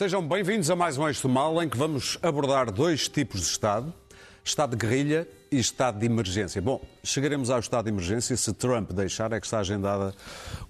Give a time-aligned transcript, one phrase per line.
[0.00, 3.48] Sejam bem-vindos a mais um Eixo do Mal, em que vamos abordar dois tipos de
[3.48, 3.92] Estado:
[4.42, 6.62] Estado de guerrilha e Estado de emergência.
[6.62, 10.14] Bom, chegaremos ao Estado de emergência se Trump deixar, é que está agendada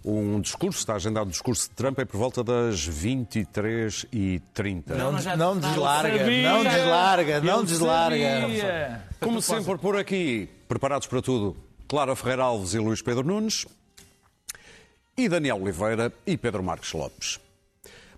[0.05, 4.83] um discurso, está agendado o discurso de Trump é por volta das 23h30.
[4.97, 9.05] Não, não deslarga, não deslarga, não deslarga.
[9.21, 11.57] Como sempre por aqui, preparados para tudo,
[11.87, 13.65] Clara Ferreira Alves e Luís Pedro Nunes,
[15.17, 17.39] e Daniel Oliveira e Pedro Marques Lopes.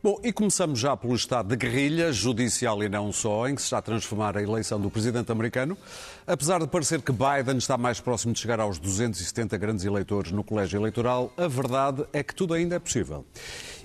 [0.02, 3.66] Bom, e começamos já pelo estado de guerrilha, judicial e não só, em que se
[3.66, 5.78] está a transformar a eleição do presidente americano.
[6.26, 10.42] Apesar de parecer que Biden está mais próximo de chegar aos 270 grandes eleitores no
[10.42, 13.24] colégio eleitoral, a verdade é que tudo ainda é possível.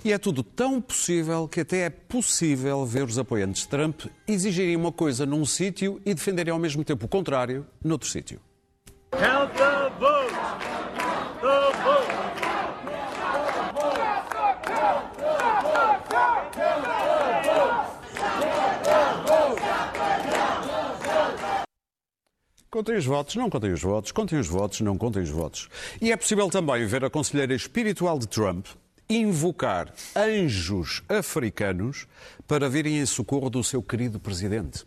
[0.03, 4.75] E é tudo tão possível que até é possível ver os apoiantes de Trump exigirem
[4.75, 8.41] uma coisa num sítio e defenderem ao mesmo tempo o contrário noutro sítio
[9.57, 10.33] the votes!
[11.41, 12.27] The vote!
[22.69, 25.69] Contem os votos, não contem os votos, contem os votos, não contem os votos.
[26.01, 28.67] E é possível também ver a conselheira espiritual de Trump
[29.09, 32.07] invocar anjos africanos
[32.45, 34.85] para virem em socorro do seu querido presidente.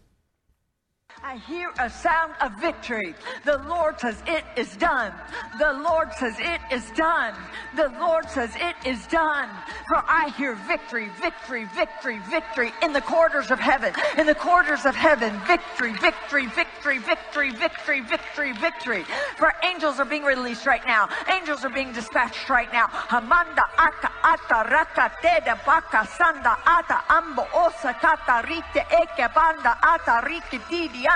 [1.31, 3.15] I hear a sound of victory.
[3.45, 5.13] The Lord says it is done.
[5.61, 7.37] The Lord says it is done.
[7.77, 9.49] The Lord says it is done.
[9.87, 13.95] For I hear victory, victory, victory, victory in the quarters of heaven.
[14.19, 19.05] In the quarters of heaven, victory, victory, victory, victory, victory, victory, victory.
[19.37, 21.09] For angels are being released right now.
[21.33, 22.89] Angels are being dispatched right now.
[22.89, 30.27] Hamanda aka ata raka teda baka sanda ata ambo osa kata rite eke banda ata
[30.27, 31.07] rike didi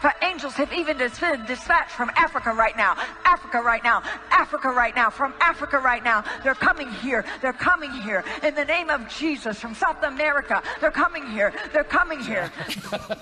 [0.00, 2.96] for angels have even dispatched from Africa right now.
[3.24, 4.02] Africa right now.
[4.30, 5.10] Africa right now.
[5.10, 6.24] From Africa right now.
[6.42, 7.24] They're coming here.
[7.42, 8.24] They're coming here.
[8.42, 9.60] In the name of Jesus.
[9.60, 10.62] From South America.
[10.80, 11.52] They're coming here.
[11.72, 12.50] They're coming here.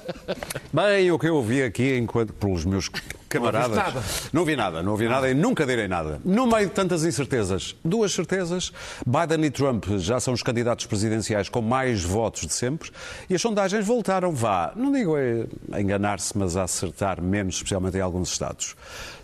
[0.72, 2.88] Bem, o que eu ouvi aqui enquanto pelos meus
[3.32, 4.30] camaradas.
[4.32, 6.20] Não vi nada, não vi nada e nunca direi nada.
[6.24, 8.72] No meio de tantas incertezas, duas certezas:
[9.06, 12.90] Biden e Trump já são os candidatos presidenciais com mais votos de sempre
[13.28, 15.14] e as sondagens voltaram, vá, não digo
[15.72, 18.76] a enganar-se, mas a acertar menos, especialmente em alguns estados.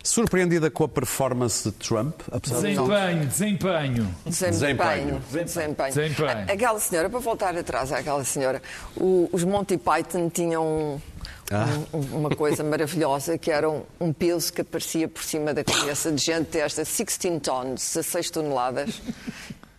[0.03, 2.21] Surpreendida com a performance de Trump?
[2.41, 3.25] Desempenho, de...
[3.27, 4.15] desempenho.
[4.25, 5.21] Desempenho.
[5.31, 5.93] Desempenho.
[5.93, 6.51] Desempenho.
[6.51, 8.61] Aquela senhora, para voltar atrás àquela senhora,
[8.95, 11.01] os Monty Python tinham
[11.51, 11.65] ah.
[11.91, 16.11] Um, uma coisa maravilhosa que era um, um, peso que aparecia por cima da cabeça
[16.11, 19.01] de gente desta 16 tons, 16 toneladas,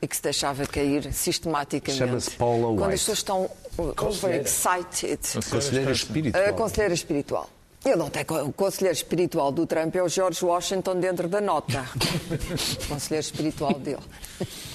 [0.02, 1.98] e que se deixava cair sistematicamente.
[1.98, 2.78] Chama-se Paula White.
[2.78, 5.20] Quando as pessoas estão overexcited.
[5.48, 6.44] Conselheira espiritual.
[6.44, 7.50] A conselheira espiritual.
[7.84, 8.46] Eu não tenho.
[8.46, 11.84] O conselheiro espiritual do Trump é o George Washington dentro da nota.
[12.84, 13.98] o conselheiro espiritual dele.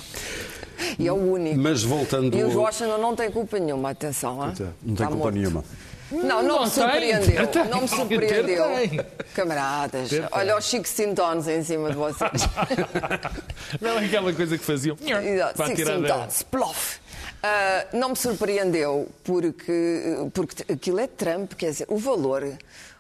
[1.00, 1.58] E é o único.
[1.58, 2.38] Mas voltando.
[2.38, 4.36] E o Washington não tem culpa nenhuma, atenção.
[4.36, 5.36] Não tem, não tem culpa morto.
[5.36, 5.64] nenhuma.
[6.12, 7.48] Não, não, me surpreendeu.
[7.48, 8.64] Tem, não me surpreendeu.
[9.34, 12.32] Camaradas, olha os Chico Sintons em cima de vocês.
[13.82, 14.96] não é aquela coisa que faziam.
[15.02, 16.98] Exato, Chico Sintons, plof.
[17.46, 22.44] Uh, não me surpreendeu porque, porque aquilo é Trump, quer dizer, o valor,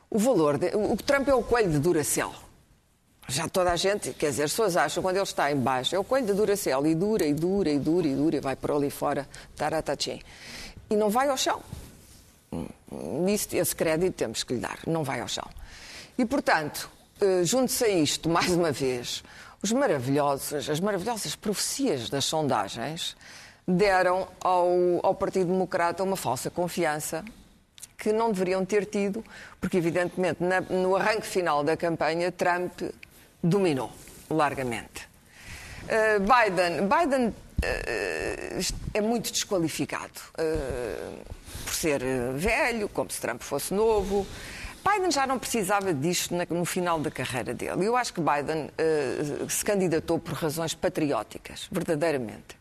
[0.09, 2.33] o valor, de, o Trump é o coelho de Duracell.
[3.27, 5.99] Já toda a gente, quer dizer, as pessoas acham quando ele está em baixo, é
[5.99, 8.71] o coelho de Duracell e dura e dura e dura e dura e vai por
[8.71, 10.21] ali fora, taratachim.
[10.89, 11.61] E não vai ao chão.
[13.27, 15.47] Isso, esse crédito temos que lhe dar, não vai ao chão.
[16.17, 16.89] E, portanto,
[17.19, 19.23] eh, junto-se a isto, mais uma vez,
[19.61, 23.17] os maravilhosos, as maravilhosas profecias das sondagens
[23.67, 24.69] deram ao,
[25.01, 27.25] ao Partido Democrata uma falsa confiança
[27.97, 29.23] que não deveriam ter tido,
[29.59, 32.81] porque, evidentemente, na, no arranque final da campanha, Trump
[33.41, 33.91] dominou
[34.29, 35.07] largamente.
[35.83, 40.19] Uh, Biden, Biden uh, é muito desqualificado.
[40.37, 41.19] Uh,
[41.63, 42.01] por ser
[42.35, 44.25] velho, como se Trump fosse novo.
[44.87, 47.87] Biden já não precisava disto no final da carreira dele.
[47.87, 48.69] Eu acho que Biden
[49.49, 52.55] se candidatou por razões patrióticas, verdadeiramente.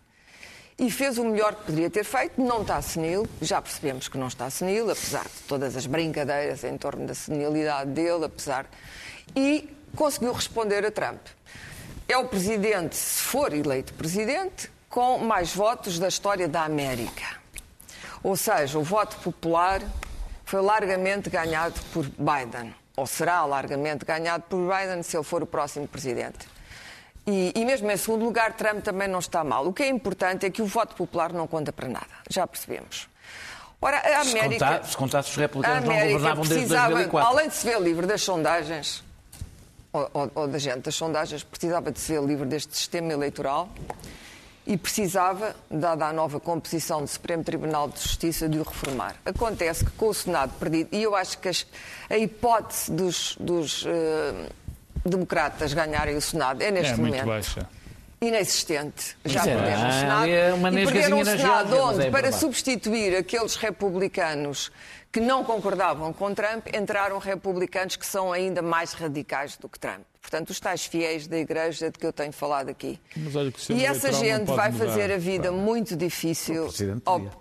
[0.76, 4.26] E fez o melhor que poderia ter feito, não está senil, já percebemos que não
[4.26, 8.66] está senil, apesar de todas as brincadeiras em torno da senilidade dele, apesar.
[9.36, 11.20] E conseguiu responder a Trump.
[12.08, 17.24] É o presidente, se for eleito presidente, com mais votos da história da América.
[18.22, 19.80] Ou seja, o voto popular
[20.44, 25.46] foi largamente ganhado por Biden, ou será largamente ganhado por Biden se ele for o
[25.46, 26.53] próximo presidente.
[27.26, 29.66] E, e, mesmo em segundo lugar, Trump também não está mal.
[29.66, 32.06] O que é importante é que o voto popular não conta para nada.
[32.28, 33.08] Já percebemos.
[33.80, 34.82] Ora, a América.
[34.84, 37.30] Se, contasse os republicanos não governavam desde 2004.
[37.30, 39.04] Além de se ver livre das sondagens,
[39.92, 43.68] ou, ou, ou da gente das sondagens, precisava de ser livre deste sistema eleitoral
[44.66, 49.16] e precisava, dada a nova composição do Supremo Tribunal de Justiça, de o reformar.
[49.24, 51.66] Acontece que com o Senado perdido, e eu acho que as,
[52.08, 54.48] a hipótese dos, dos eh,
[55.04, 57.68] democratas ganharem o Senado é neste É momento muito baixa.
[58.20, 59.16] inexistente.
[59.24, 60.28] Já Mas é, perderam o Senado.
[60.30, 64.70] é uma e perderam o na Senado Geórgia, onde, é para substituir aqueles republicanos
[65.12, 70.02] que não concordavam com Trump, entraram republicanos que são ainda mais radicais do que Trump.
[70.24, 72.98] Portanto, os tais fiéis da Igreja de que eu tenho falado aqui.
[73.14, 74.86] Mas olha que o sistema E essa não gente vai mudar.
[74.86, 76.66] fazer a vida muito difícil.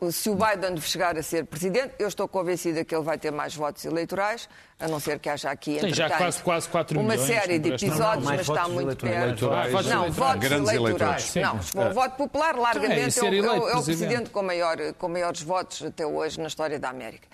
[0.02, 3.32] O se o Biden chegar a ser presidente, eu estou convencida que ele vai ter
[3.32, 7.14] mais votos eleitorais, a não ser que haja aqui Tem já quase- quase quatro uma
[7.14, 9.40] milhões, série de não episódios, Não, mais mas está votos muito eleitorais.
[9.40, 9.40] perto.
[9.72, 10.16] Votos Não, eleitorais.
[10.16, 11.36] votos Grandes eleitorais.
[11.38, 11.74] eleitores.
[11.74, 13.56] Não, o voto popular, largamente, Então é, é, e ser o- é o- eleito é
[13.56, 13.86] o presidente.
[13.98, 17.28] presidente com, maior, com maiores votos até hoje na história da América.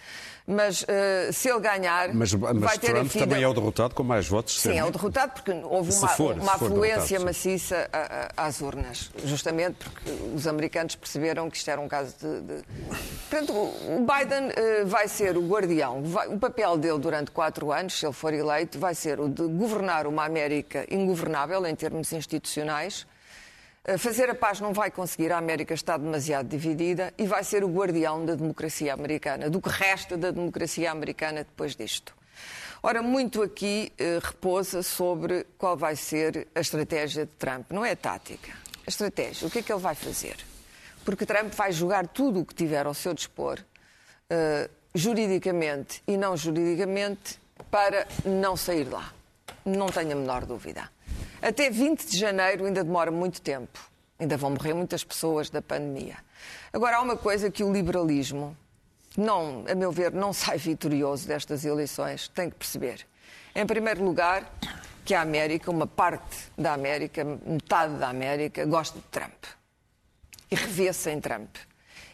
[0.52, 3.26] Mas eh, se ele ganhar, Mas, mas vai ter Trump vida...
[3.28, 4.60] também é o derrotado com mais votos.
[4.60, 8.60] Sim, é o derrotado porque houve uma, for, uma afluência derrotado, maciça a- a- às
[8.60, 12.42] urnas, justamente porque os americanos perceberam que isto era um caso de.
[12.42, 12.64] de...
[13.30, 16.02] Portanto, o Biden eh, vai ser o guardião.
[16.02, 19.44] vai- o papel dele durante quatro anos, se ele for eleito, vai ser o de
[19.44, 23.06] governar uma América ingovernável em termos institucionais.
[23.86, 27.64] Eh, Fazer a paz não vai conseguir, a América está demasiado dividida e vai ser
[27.64, 32.14] o guardião da democracia americana, do que resta da democracia americana depois disto.
[32.82, 37.72] Ora, muito aqui eh, repousa sobre qual vai ser a estratégia de Trump.
[37.72, 38.54] Não é a tática.
[38.86, 39.48] A estratégia.
[39.48, 40.38] O que é que ele vai fazer?
[41.04, 43.60] Porque Trump vai jogar tudo o que tiver ao seu dispor,
[44.30, 47.40] eh, juridicamente e não juridicamente,
[47.70, 49.14] para não sair lá.
[49.66, 50.90] Não tenho a menor dúvida.
[51.42, 53.80] Até 20 de janeiro ainda demora muito tempo.
[54.20, 56.18] Ainda vão morrer muitas pessoas da pandemia.
[56.74, 58.56] Agora, há uma coisa que o liberalismo,
[59.18, 63.08] não, a meu ver, não sai vitorioso destas eleições, tem que perceber.
[63.56, 64.52] Em primeiro lugar,
[65.06, 69.46] que a América, uma parte da América, metade da América, gosta de Trump.
[70.52, 71.56] E revê-se em Trump.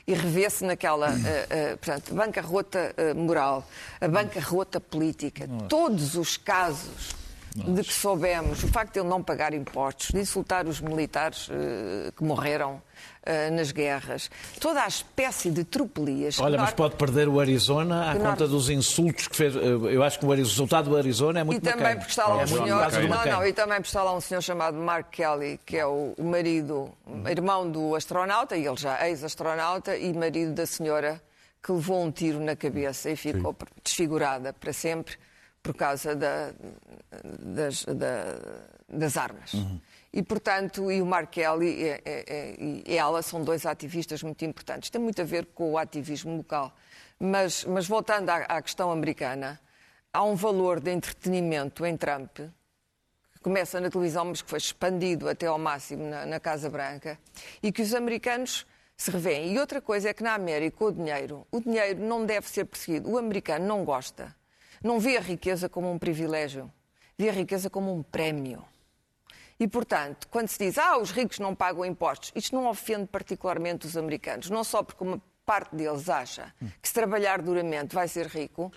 [0.07, 3.67] E revê-se naquela eh, eh, portanto, bancarrota eh, moral,
[3.99, 7.15] a bancarrota política, todos os casos
[7.55, 12.11] de que soubemos, o facto de ele não pagar impostos, de insultar os militares eh,
[12.15, 12.81] que morreram
[13.23, 14.29] eh, nas guerras,
[14.59, 16.37] toda a espécie de tropelias.
[16.37, 19.55] Olha, mas nós- pode perder o Arizona à Que conta nós- dos insultos que fez.
[19.55, 21.99] Eu acho que o resultado do Arizona é muito E também bacana.
[22.01, 23.07] porque está lá é um senhor.
[23.07, 26.13] Não, não, e também porque está lá um senhor chamado Mark Kelly, que é o
[26.19, 26.89] marido,
[27.29, 31.21] irmão do astronauta, e ele já ex-astronauta, e marido da senhora
[31.63, 35.15] que levou um tiro na cabeça e ficou desfigurada para sempre
[35.65, 36.53] por causa da-
[37.39, 38.37] das, da-
[38.87, 39.51] das armas.
[40.13, 44.91] E, portanto, e o Mark Kelly e, e- e ela são dois ativistas muito importantes.
[44.91, 46.71] Tem muito a ver com o ativismo local.
[47.19, 49.59] Mas, mas voltando à, à questão americana,
[50.13, 52.37] há um valor de entretenimento em Trump,
[53.33, 57.17] que começa na televisão, mas que foi expandido até ao máximo na, na Casa Branca,
[57.63, 59.53] e que os americanos se revêem.
[59.53, 63.09] E outra coisa é que na América o dinheiro, o dinheiro não deve ser perseguido.
[63.09, 64.33] O americano não gosta,
[64.85, 66.71] não vê a riqueza como um privilégio,
[67.17, 68.63] vê a riqueza como um prémio.
[69.59, 73.87] E, portanto, quando se diz, ah, os ricos não pagam impostos, isto não ofende particularmente
[73.87, 78.27] os americanos, não só porque uma parte deles acha que se trabalhar duramente vai ser
[78.27, 78.71] rico,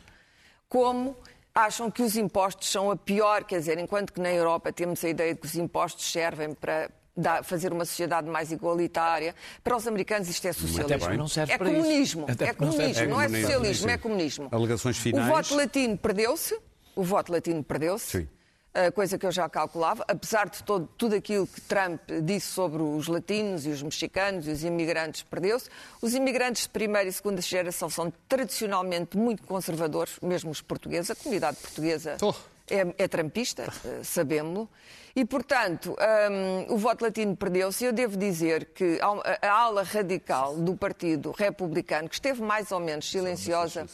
[0.67, 1.15] como
[1.55, 5.09] acham que os impostos são a pior, quer dizer, enquanto que na Europa temos a
[5.11, 9.87] ideia de que os impostos servem para dar- fazer uma sociedade mais igualitária, para os
[9.87, 11.07] americanos isto é socialismo.
[11.07, 14.49] Até não serve é para comunismo, é não comunismo, não é socialismo, é comunismo.
[14.53, 15.27] Alegações finais.
[15.27, 16.59] O voto latino perdeu-se,
[16.97, 18.29] o voto latino perdeu-se, Sim.
[18.75, 22.83] a coisa que eu já calculava, apesar de todo, tudo aquilo que Trump disse sobre
[22.83, 25.69] os latinos e os mexicanos e os imigrantes, perdeu-se.
[26.01, 31.11] Os imigrantes de primeira e segunda geração são tradicionalmente muito conservadores, mesmo os portugueses.
[31.11, 32.35] A comunidade portuguesa Oh.
[32.71, 34.69] É, é trampista, eh, sabemos-lo.
[35.15, 35.97] E, portanto,
[36.31, 37.85] hum, o voto latino perdeu-se.
[37.85, 43.11] Eu devo dizer que a, ala radical do Partido Republicano, que esteve mais ou menos
[43.11, 43.87] silenciosa,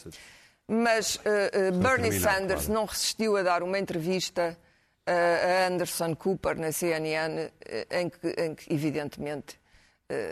[0.67, 4.57] mas eh, eh, Bernie Sanders não resistiu a dar uma entrevista
[5.07, 7.51] a Anderson Cooper na CNN,
[7.91, 9.59] em que, em que, evidentemente,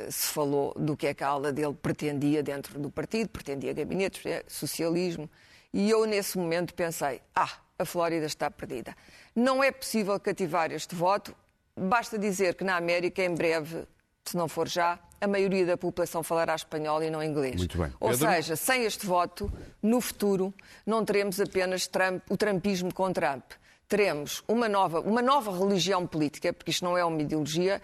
[0.09, 4.23] se falou do que é que a ala dele pretendia dentro do partido, pretendia gabinetes,
[4.47, 5.29] socialismo,
[5.71, 8.95] e eu nesse momento pensei, ah, a Flórida está perdida.
[9.35, 11.35] Não é possível cativar este voto,
[11.75, 13.85] basta dizer que na América, em breve,
[14.25, 17.55] se não for já, a maioria da população falará espanhol e não inglês.
[17.55, 17.91] Muito bem.
[17.99, 18.29] Ou Pedro?
[18.29, 19.51] seja, sem este voto,
[19.81, 20.53] no futuro,
[20.85, 23.43] não teremos apenas Trump- o trumpismo com Trump.
[23.87, 27.81] Teremos uma nova, uma nova religião política, porque isto não é uma ideologia,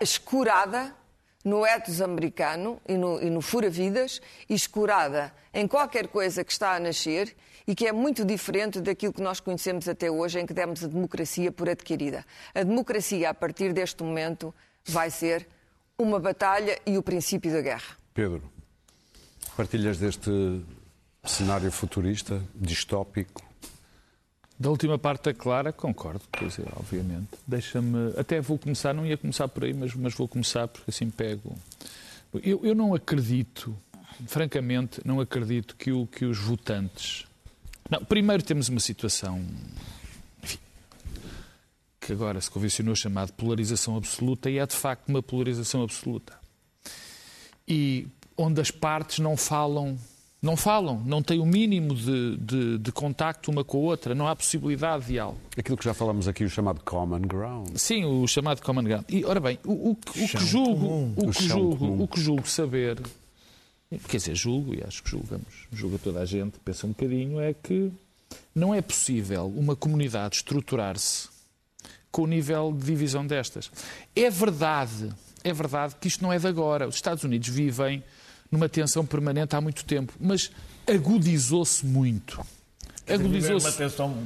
[0.00, 0.94] escurada
[1.44, 6.80] no ethos americano e no, e no fura-vidas escurada em qualquer coisa que está a
[6.80, 7.34] nascer
[7.66, 10.88] e que é muito diferente daquilo que nós conhecemos até hoje, em que demos a
[10.88, 12.24] democracia por adquirida.
[12.54, 15.46] A democracia, a partir deste momento, vai ser
[15.96, 17.96] uma batalha e o princípio da guerra.
[18.12, 18.42] Pedro,
[19.56, 20.30] partilhas deste
[21.24, 23.51] cenário futurista, distópico?
[24.62, 27.30] Da última parte da Clara, concordo, quer dizer, obviamente.
[27.44, 28.14] Deixa-me.
[28.16, 31.58] Até vou começar, não ia começar por aí, mas, mas vou começar porque assim pego.
[32.32, 33.76] Eu, eu não acredito,
[34.28, 37.26] francamente, não acredito que, o, que os votantes.
[37.90, 39.44] Não, primeiro temos uma situação.
[40.44, 40.58] Enfim,
[42.00, 46.34] que agora se convencionou chamado polarização absoluta e é de facto uma polarização absoluta.
[47.66, 49.98] E onde as partes não falam
[50.42, 54.26] não falam, não têm o mínimo de, de, de, contacto uma com a outra, não
[54.26, 55.38] há possibilidade de diálogo.
[55.56, 57.76] Aquilo que já falamos aqui, o chamado common ground.
[57.76, 59.04] Sim, o chamado common ground.
[59.08, 63.00] E, ora bem, o, o, o que julgo, o, que julgo, o que julgo saber,
[64.08, 67.54] quer dizer, julgo, e acho que julgamos, julga toda a gente, pensa um bocadinho, é
[67.54, 67.92] que
[68.52, 71.28] não é possível uma comunidade estruturar-se
[72.10, 73.70] com o nível de divisão destas.
[74.16, 75.08] É verdade,
[75.44, 76.88] é verdade que isto não é de agora.
[76.88, 78.02] Os Estados Unidos vivem
[78.52, 80.50] numa tensão permanente há muito tempo, mas
[80.86, 82.40] agudizou-se muito.
[83.08, 83.66] Agudizou-se.
[83.66, 84.16] Uma tensão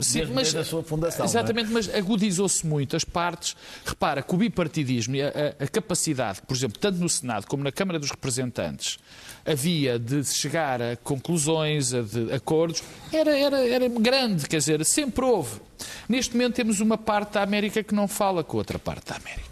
[0.00, 1.24] Sim, desde, mas, desde a sua fundação.
[1.24, 1.28] É?
[1.28, 1.72] Exatamente, é?
[1.72, 3.54] mas agudizou-se muito as partes.
[3.84, 7.62] Repara que o bipartidismo e a, a, a, capacidade, por exemplo, tanto no Senado como
[7.62, 8.98] na Câmara dos Representantes,
[9.44, 12.82] havia de chegar a conclusões, a de acordos,
[13.12, 15.60] era, era, era grande, quer dizer, sempre houve.
[16.08, 19.16] Neste momento temos uma parte da América que não fala com a outra parte da
[19.16, 19.51] América.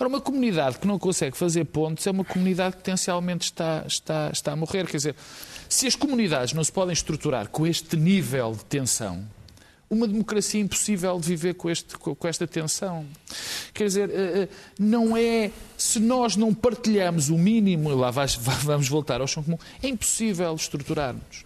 [0.00, 4.30] Ora, uma comunidade que não consegue fazer pontos é uma comunidade que potencialmente está, está,
[4.32, 4.86] está a morrer.
[4.86, 5.16] Quer dizer,
[5.68, 9.26] se as comunidades não se podem estruturar com este nível de tensão,
[9.90, 13.06] uma democracia impossível de viver com, este, com, esta tensão.
[13.74, 15.50] Quer dizer, eh, eh, não é.
[15.76, 18.10] Se nós não partilhamos o mínimo, lá
[18.62, 21.44] vamos voltar ao chão comum, é impossível estruturarmos.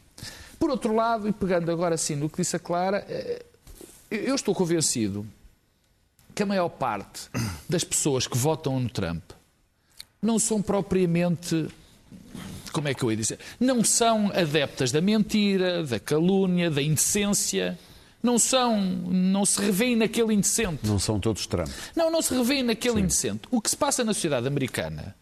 [0.59, 3.44] Por outro lado, e pegando agora assim no que disse a Clara, eh,
[4.11, 5.26] eu estou convencido
[6.35, 7.29] que a maior parte
[7.69, 9.23] das pessoas que votam no Trump
[10.21, 11.69] não são propriamente.
[12.73, 13.39] Como é que eu ia dizer?
[13.61, 17.79] Não são adeptas da mentira, da calúnia, da indecência.
[18.23, 20.87] Não são, não se revêem naquele indecente.
[20.87, 21.69] Não são todos Trump.
[21.95, 23.01] Não, não se revêem naquele Sim.
[23.01, 23.41] indecente.
[23.51, 25.15] O que se passa na sociedade americana,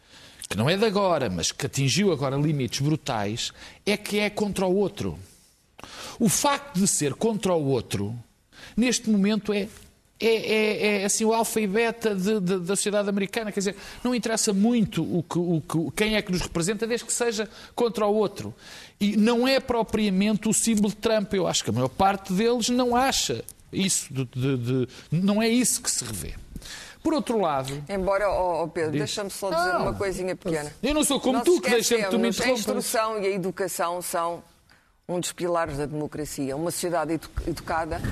[0.49, 3.52] que não é de agora, mas que atingiu agora limites brutais,
[3.87, 5.19] é que é contra o outro.
[6.19, 8.14] O facto de ser contra o outro,
[8.76, 9.67] neste momento, é
[10.20, 13.50] é, é, é, assim o alfa e beta de, de, da sociedade americana.
[13.50, 17.06] Quer dizer, não interessa muito o que, o que, quem é que nos representa, desde
[17.06, 18.54] que seja contra o outro.
[19.00, 21.32] E não é propriamente o símbolo de Trump.
[21.32, 24.12] Eu acho que a maior parte deles não acha isso.
[24.12, 26.34] De, não é isso que se revê.
[27.02, 27.82] Por outro lado.
[27.88, 30.70] Embora, oh, oh Pedro, deixa-me só dizer uma coisinha pequena.
[30.82, 34.02] Eu não sou como Nós tu, que deixa-me tu me A instrução e a educação
[34.02, 34.44] são
[35.08, 36.54] um dos pilares da democracia.
[36.54, 38.02] Uma sociedade educada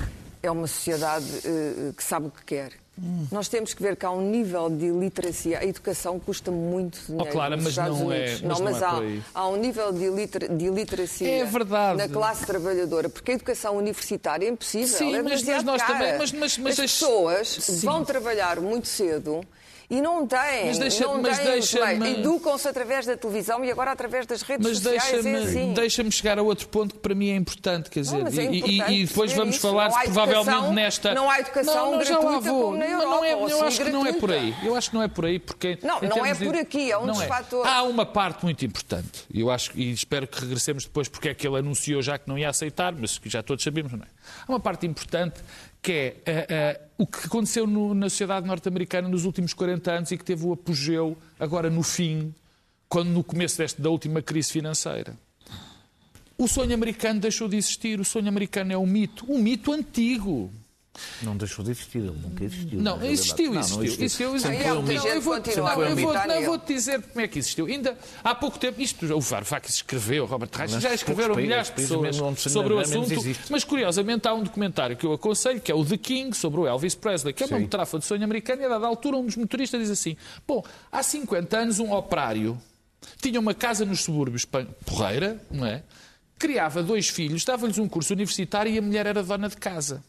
[0.41, 2.71] é uma sociedade uh, que sabe o que quer.
[3.01, 3.27] Hum.
[3.31, 5.59] Nós temos que ver que há um nível de literacia.
[5.59, 7.29] A educação custa muito dinheiro.
[7.29, 8.25] Oh, claro, nos mas Estados não Unidos.
[8.25, 8.31] é.
[8.31, 12.09] Mas não, mas não é há, há, um nível de, liter, de literacia é na
[12.09, 14.97] classe trabalhadora, porque a educação universitária é impossível.
[14.97, 15.93] Sim, é mas, nós cara.
[15.93, 16.17] também.
[16.17, 17.85] Mas, mas, mas as pessoas Sim.
[17.85, 19.41] vão trabalhar muito cedo
[19.89, 20.67] e não têm.
[20.67, 24.77] Mas deixa, não mas deixa Educam-se através da televisão e agora através das redes mas
[24.77, 25.23] sociais.
[25.23, 25.73] Deixa-me é assim.
[25.73, 27.89] deixa chegar a outro ponto que para mim é importante.
[27.89, 29.67] Quer dizer, não, é importante e, e, depois vamos isso.
[29.67, 31.13] falar provavelmente nesta.
[31.13, 32.77] Não há educação não, não, já lá vou.
[32.77, 34.55] na Europa, não é, eu acho que não é por aí.
[34.63, 35.39] Eu acho que não é por aí.
[35.39, 37.27] Porque, não, não é por aqui, é um dos é.
[37.27, 37.71] fatores.
[37.71, 39.25] Há uma parte muito importante.
[39.33, 42.37] Eu acho, e espero que regressemos depois, porque é que ele anunciou já que não
[42.37, 44.07] ia aceitar, mas já todos sabemos, não é?
[44.47, 45.41] Há uma parte importante
[45.81, 45.91] que
[46.25, 50.17] é uh, uh, o que aconteceu no, na sociedade norte-americana nos últimos 40 anos e
[50.17, 52.33] que teve o apogeu agora no fim,
[52.87, 55.17] quando no começo deste, da última crise financeira.
[56.37, 57.99] O sonho americano deixou de existir.
[57.99, 60.51] O sonho americano é um mito, um mito antigo.
[61.21, 62.81] Não deixou de existir, ele nunca existiu.
[62.81, 63.77] Não, existiu, existiu.
[63.77, 64.35] Não, existiu.
[64.35, 64.81] existiu.
[64.81, 65.07] Mito.
[65.07, 67.65] Eu vou-te vou, vou dizer como é que existiu.
[67.65, 72.15] Ainda há pouco tempo, isto o Varoufakis escreveu, Robert Reich, já escreveram milhares de pessoas
[72.37, 73.13] sobre o assunto,
[73.49, 76.67] mas curiosamente há um documentário que eu aconselho, que é o The King, sobre o
[76.67, 79.35] Elvis Presley, que é uma metáfora de sonho americano, e a dada altura um dos
[79.35, 80.15] motoristas diz assim,
[80.47, 82.59] bom, há 50 anos um operário
[83.21, 84.45] tinha uma casa nos subúrbios,
[84.85, 85.83] porreira, não é?
[86.37, 90.03] Criava dois filhos, dava-lhes um curso universitário e a mulher era dona de casa.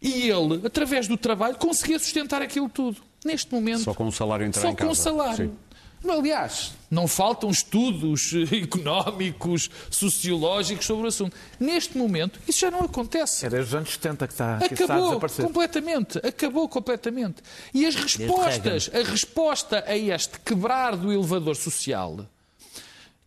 [0.00, 3.02] E ele, através do trabalho, conseguia sustentar aquilo tudo.
[3.24, 3.82] Neste momento.
[3.82, 4.94] Só com o salário entrar só em casa.
[4.94, 5.50] Só com o salário.
[5.50, 5.70] Sim.
[6.08, 11.36] Aliás, não faltam estudos económicos, sociológicos sobre o assunto.
[11.58, 13.44] Neste momento, isso já não acontece.
[13.44, 15.44] É desde os anos 70 que está, que acabou está a desaparecer.
[15.44, 16.18] completamente.
[16.26, 17.42] Acabou completamente.
[17.74, 22.26] E as respostas, a resposta a este quebrar do elevador social,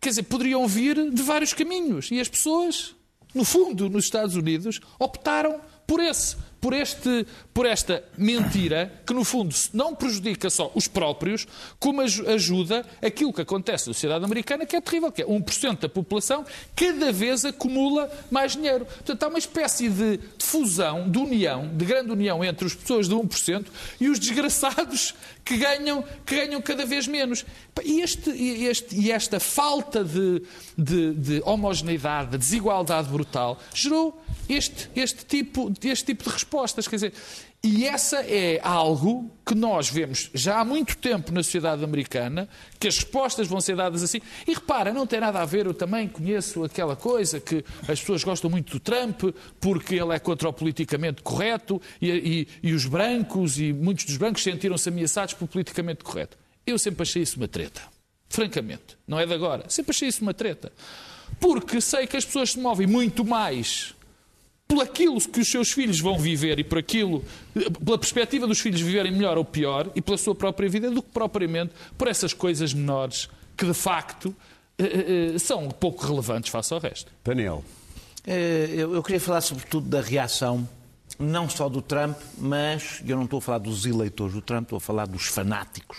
[0.00, 2.10] quer dizer, poderiam vir de vários caminhos.
[2.10, 2.94] E as pessoas,
[3.32, 9.22] no fundo, nos Estados Unidos, optaram por esse por, este, por esta mentira que, no
[9.22, 11.46] fundo, não prejudica só os próprios,
[11.78, 15.90] como ajuda aquilo que acontece na sociedade americana, que é terrível, que é 1% da
[15.90, 16.42] população
[16.74, 18.86] cada vez acumula mais dinheiro.
[18.86, 23.14] Portanto, há uma espécie de fusão, de união, de grande união entre as pessoas de
[23.14, 23.66] 1%
[24.00, 27.44] e os desgraçados que ganham, que ganham cada vez menos.
[27.84, 30.42] E, este, este, e esta falta de,
[30.78, 34.18] de, de homogeneidade, de desigualdade brutal, gerou
[34.48, 36.86] este, este, tipo, este tipo de respostas.
[36.86, 37.12] Quer dizer,
[37.62, 42.86] e essa é algo que nós vemos já há muito tempo na sociedade americana, que
[42.88, 44.20] as respostas vão ser dadas assim.
[44.46, 48.22] E repara, não tem nada a ver, eu também conheço aquela coisa que as pessoas
[48.22, 49.22] gostam muito do Trump
[49.60, 54.16] porque ele é contra o politicamente correto e, e, e os brancos e muitos dos
[54.16, 56.38] brancos sentiram-se ameaçados pelo politicamente correto.
[56.66, 57.82] Eu sempre achei isso uma treta.
[58.28, 58.96] Francamente.
[59.06, 59.68] Não é de agora.
[59.68, 60.72] Sempre achei isso uma treta.
[61.38, 63.94] Porque sei que as pessoas se movem muito mais
[64.74, 67.24] por aquilo que os seus filhos vão viver e por aquilo,
[67.84, 71.10] pela perspectiva dos filhos viverem melhor ou pior e pela sua própria vida, do que
[71.10, 74.34] propriamente por essas coisas menores que de facto
[74.76, 77.12] eh, eh, são pouco relevantes face ao resto.
[77.24, 77.64] Daniel.
[78.26, 80.68] Eh, eu queria falar sobretudo da reação,
[81.20, 84.78] não só do Trump, mas eu não estou a falar dos eleitores do Trump, estou
[84.78, 85.98] a falar dos fanáticos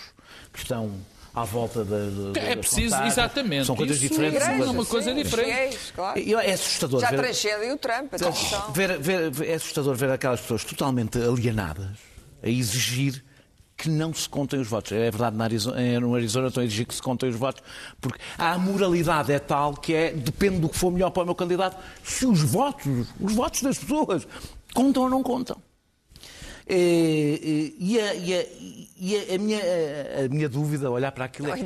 [0.52, 0.92] que estão
[1.36, 2.32] à volta da.
[2.32, 3.66] da é preciso, exatamente.
[3.66, 4.40] São coisas Isso diferentes.
[4.40, 5.92] É uma coisa sim, diferente.
[5.94, 6.18] claro.
[6.18, 7.00] É assustador.
[7.00, 8.72] Já ver, transcendem o Trump, atenção.
[8.72, 11.98] Ver, ver, é assustador ver aquelas pessoas totalmente alienadas
[12.42, 13.22] a exigir
[13.76, 14.92] que não se contem os votos.
[14.92, 17.62] É verdade, na Arizona, no Arizona estão a exigir que se contem os votos,
[18.00, 21.34] porque a moralidade é tal que é, depende do que for melhor para o meu
[21.34, 24.26] candidato, se os votos, os votos das pessoas,
[24.72, 25.65] contam ou não contam.
[26.68, 28.46] E, e, a, e, a,
[28.98, 29.60] e a, minha,
[30.24, 31.56] a, minha, dúvida, olhar para aquilo, é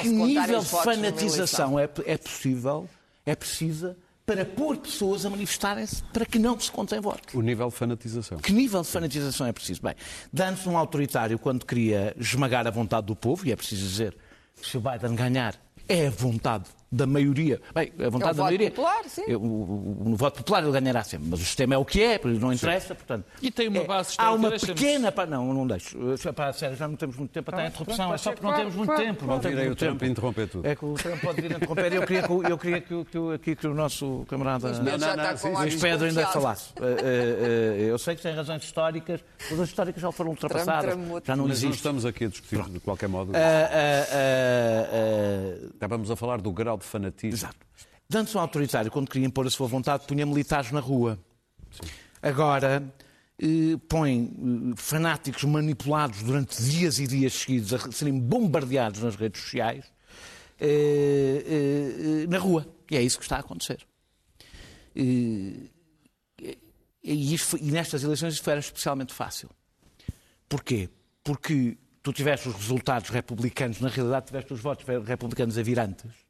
[0.00, 2.88] que nível de fanatização é, é possível,
[3.26, 7.32] é precisa para pôr pessoas a manifestarem-se para que não se contem votos.
[7.32, 8.38] O nível de fanatização.
[8.38, 9.80] Que nível de fanatização é preciso?
[9.82, 9.94] Bem,
[10.32, 14.16] dando-se um autoritário quando queria esmagar a vontade do povo, e é preciso dizer,
[14.60, 15.54] se o Biden ganhar,
[15.88, 17.60] é a vontade da maioria.
[17.74, 18.70] Bem, a vontade é da maioria.
[18.70, 19.24] Popular, sim.
[19.26, 22.02] Eu, o, o, o, voto popular ele ganhará sempre, mas o sistema é o que
[22.02, 22.94] é, não interessa, sim.
[22.94, 23.24] portanto.
[23.42, 25.10] E tem uma base é, Há uma pequena.
[25.10, 25.98] Pá, não, não deixo.
[26.34, 28.74] Para, sério, já não temos muito tempo para a interrupção, é só porque não temos
[28.74, 29.26] muito tempo.
[29.26, 30.04] Não temos muito tempo.
[30.04, 30.66] interromper tudo.
[30.66, 31.92] É que o Trump pode vir a interromper.
[31.92, 34.68] Eu queria que, eu queria que, que, aqui, que o nosso camarada
[35.58, 36.72] Luís Pedro ainda falasse.
[36.80, 39.20] Eh, eh, eh, eu sei que tem razões históricas,
[39.50, 40.96] as históricas já foram ultrapassadas.
[41.24, 41.66] Já não existe.
[41.66, 43.32] Mas estamos aqui a discutir de qualquer modo.
[45.74, 47.36] Estávamos a falar do grau de fanatismo.
[47.36, 47.66] Exato.
[48.08, 51.18] Dantes um autoritário, quando queria impor a sua vontade, punha militares na rua.
[51.72, 51.90] Sim.
[52.22, 52.82] Agora,
[53.38, 59.42] eh, põe eh, fanáticos manipulados durante dias e dias seguidos a serem bombardeados nas redes
[59.42, 59.84] sociais
[60.58, 62.66] eh, na rua.
[62.90, 63.86] E é isso que está a acontecer.
[64.94, 65.70] E,
[67.02, 69.50] isto, e nestas eleições isto era especialmente fácil.
[70.48, 70.88] Porquê?
[71.22, 76.25] Porque tu tiveste os resultados republicanos, na realidade tiveste os votos republicanos a vir antes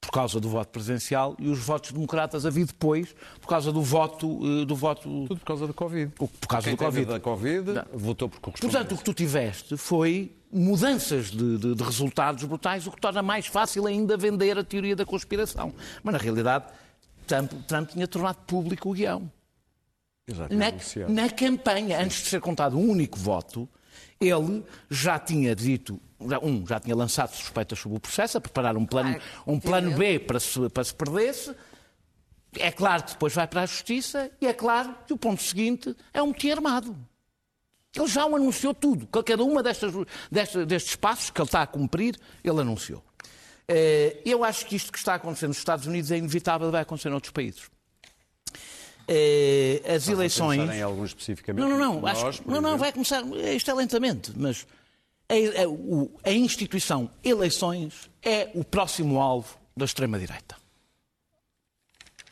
[0.00, 3.82] por causa do voto presidencial e os votos democratas a vir depois por causa do
[3.82, 6.12] voto eh, do voto tudo por causa do covid.
[6.14, 7.06] Por causa Quem do covid.
[7.06, 7.84] da covid Não.
[7.92, 8.78] votou por correspondência.
[8.78, 13.22] Portanto o que tu tiveste foi mudanças de, de, de, resultados brutais o que torna
[13.22, 15.72] mais fácil ainda vender a teoria da conspiração.
[16.02, 16.64] Mas na realidade
[17.26, 19.30] Trump, Trump tinha tornado público o guião.
[20.28, 20.72] Na,
[21.08, 23.68] na campanha antes de ser contado um único voto
[24.20, 26.00] ele já tinha dito
[26.42, 30.18] um, já tinha lançado suspeitas sobre o processo, a preparar um plano, um plano B
[30.18, 31.54] para se, para se perder-se.
[32.58, 35.94] É claro que depois vai para a Justiça e é claro que o ponto seguinte
[36.12, 36.96] é um motim armado.
[37.94, 39.06] Ele já o anunciou tudo.
[39.06, 39.92] Cada uma destas,
[40.30, 43.02] destes, destes passos que ele está a cumprir, ele anunciou.
[43.66, 46.82] Eh, eu acho que isto que está acontecendo nos Estados Unidos é inevitável e vai
[46.82, 47.62] acontecer noutros países.
[49.06, 50.70] Eh, as eleições.
[50.70, 51.62] Em alguns especificamente?
[51.62, 52.06] Não, não, não.
[52.06, 52.42] Acho...
[52.46, 53.22] não, não, vai começar.
[53.54, 54.66] Isto é lentamente, mas
[55.30, 60.56] a, a, a instituição eleições é o próximo alvo da extrema-direita.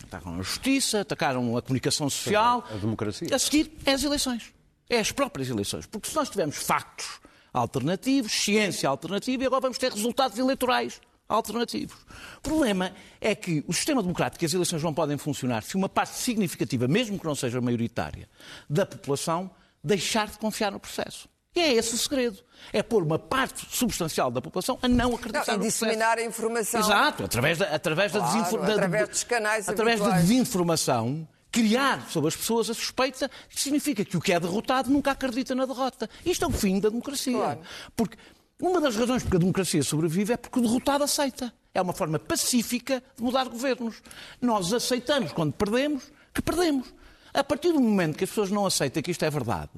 [0.04, 2.64] Atacaram a justiça, atacaram a comunicação social.
[2.70, 3.28] A democracia.
[3.34, 4.52] A seguir é as eleições.
[4.88, 5.87] É as próprias eleições.
[5.87, 7.20] Porque se nós tivermos factos
[7.52, 11.96] alternativos, ciência alternativa, e agora vamos ter resultados eleitorais alternativos.
[12.38, 15.88] O problema é que o sistema democrático e as eleições não podem funcionar se uma
[15.88, 18.28] parte significativa, mesmo que não seja maioritária,
[18.68, 19.50] da população
[19.84, 21.28] deixar de confiar no processo.
[21.59, 22.38] E é esse o segredo.
[22.73, 26.81] É pôr uma parte substancial da população a não acreditar não, e disseminar a informação.
[26.81, 28.75] Exato, através da, através claro, da desinformação.
[28.75, 30.23] Através dos canais Através habituais.
[30.23, 34.88] da desinformação, criar sobre as pessoas a suspeita que significa que o que é derrotado
[34.88, 36.09] nunca acredita na derrota.
[36.25, 37.37] Isto é o fim da democracia.
[37.37, 37.61] Claro.
[37.97, 38.16] Porque
[38.62, 41.53] uma das razões porque a democracia sobrevive é porque o derrotado aceita.
[41.75, 44.01] É uma forma pacífica de mudar governos.
[44.40, 46.94] Nós aceitamos, quando perdemos, que perdemos.
[47.35, 49.71] A partir do momento que as pessoas não aceitam que isto é verdade,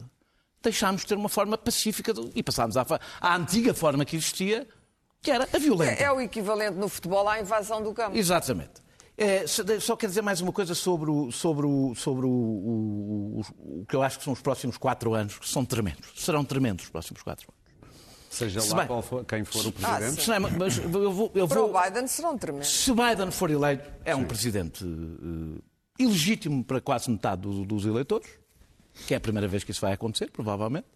[0.62, 2.86] deixámos de ter uma forma pacífica de, e passámos à,
[3.20, 4.66] à, antiga forma que existia,
[5.22, 6.04] que era a violência.
[6.04, 8.16] É, é o equivalente no futebol à invasão do campo.
[8.16, 8.82] Exatamente.
[9.16, 13.84] É, só quero dizer mais uma coisa sobre, o, sobre, o, sobre o, o, o,
[13.86, 16.12] que eu acho que são os próximos quatro anos, que são tremendos.
[16.16, 17.60] Serão tremendos os próximos quatro anos.
[18.30, 20.30] Seja se lá bem, for, quem for o presidente.
[20.30, 22.68] Ah, mas eu vou, eu vou, Para o Biden serão tremendos.
[22.68, 25.62] Se Biden for eleito, é um presidente uh,
[25.98, 28.30] ilegítimo para quase metade do, dos eleitores,
[29.06, 30.86] que é a primeira vez que isso vai acontecer, provavelmente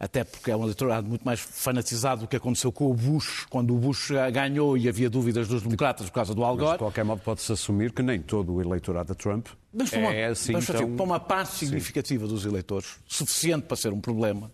[0.00, 3.74] até porque é um eleitorado muito mais fanatizado do que aconteceu com o Bush, quando
[3.74, 6.68] o Bush ganhou e havia dúvidas dos democratas por causa do Al Gore.
[6.68, 9.98] Mas, de qualquer modo, pode-se assumir que nem todo o eleitorado de Trump mas, é
[9.98, 10.96] uma, assim mas, tão...
[10.96, 12.32] Para uma parte significativa Sim.
[12.32, 14.50] dos eleitores, suficiente para ser um problema,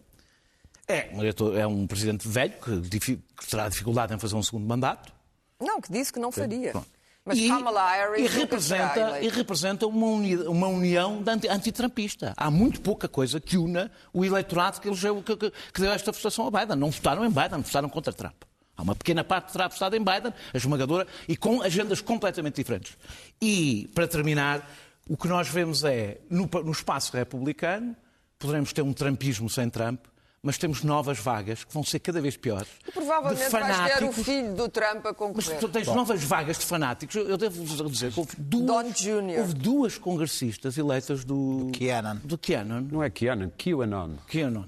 [0.88, 4.66] é um, eleitor, é um presidente velho que, que terá dificuldade em fazer um segundo
[4.66, 5.12] mandato.
[5.60, 6.72] Não, que disse que não faria.
[6.72, 6.95] Pronto.
[7.26, 12.32] Mas e, e representa, e representa uma, uni, uma união antitrumpista.
[12.36, 16.12] Há muito pouca coisa que una o eleitorado que, elegeu, que, que, que deu esta
[16.12, 16.76] votação ao Biden.
[16.76, 18.44] Não votaram em Biden, votaram contra Trump.
[18.76, 22.96] Há uma pequena parte terá votado em Biden, a esmagadora, e com agendas completamente diferentes.
[23.42, 24.70] E, para terminar,
[25.08, 27.96] o que nós vemos é, no, no espaço republicano,
[28.38, 30.04] poderemos ter um trumpismo sem Trump,
[30.42, 32.68] mas temos novas vagas que vão ser cada vez piores.
[32.86, 35.50] E provavelmente vais ter o filho do Trump a concorrer.
[35.50, 35.94] Mas tu tens Bom.
[35.94, 37.16] novas vagas de fanáticos.
[37.16, 39.06] Eu devo dizer que houve duas,
[39.38, 41.64] houve duas congressistas eleitas do...
[41.66, 42.16] Do Kianon.
[42.22, 42.80] Do Kianon.
[42.92, 44.16] Não é Kianon, QAnon.
[44.30, 44.64] QAnon.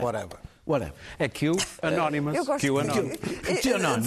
[0.00, 0.38] Whatever.
[0.66, 0.94] Whatever.
[1.18, 2.36] É Q Anonymous.
[2.36, 3.18] Eu gosto Q Anonymous.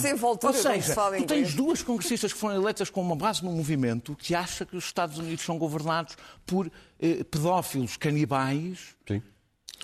[0.01, 0.25] Q.
[0.43, 4.35] Ou seja, tu tens duas congressistas que foram eleitas com uma base no movimento que
[4.35, 8.95] acha que os Estados Unidos são governados por eh, pedófilos canibais.
[9.07, 9.21] Sim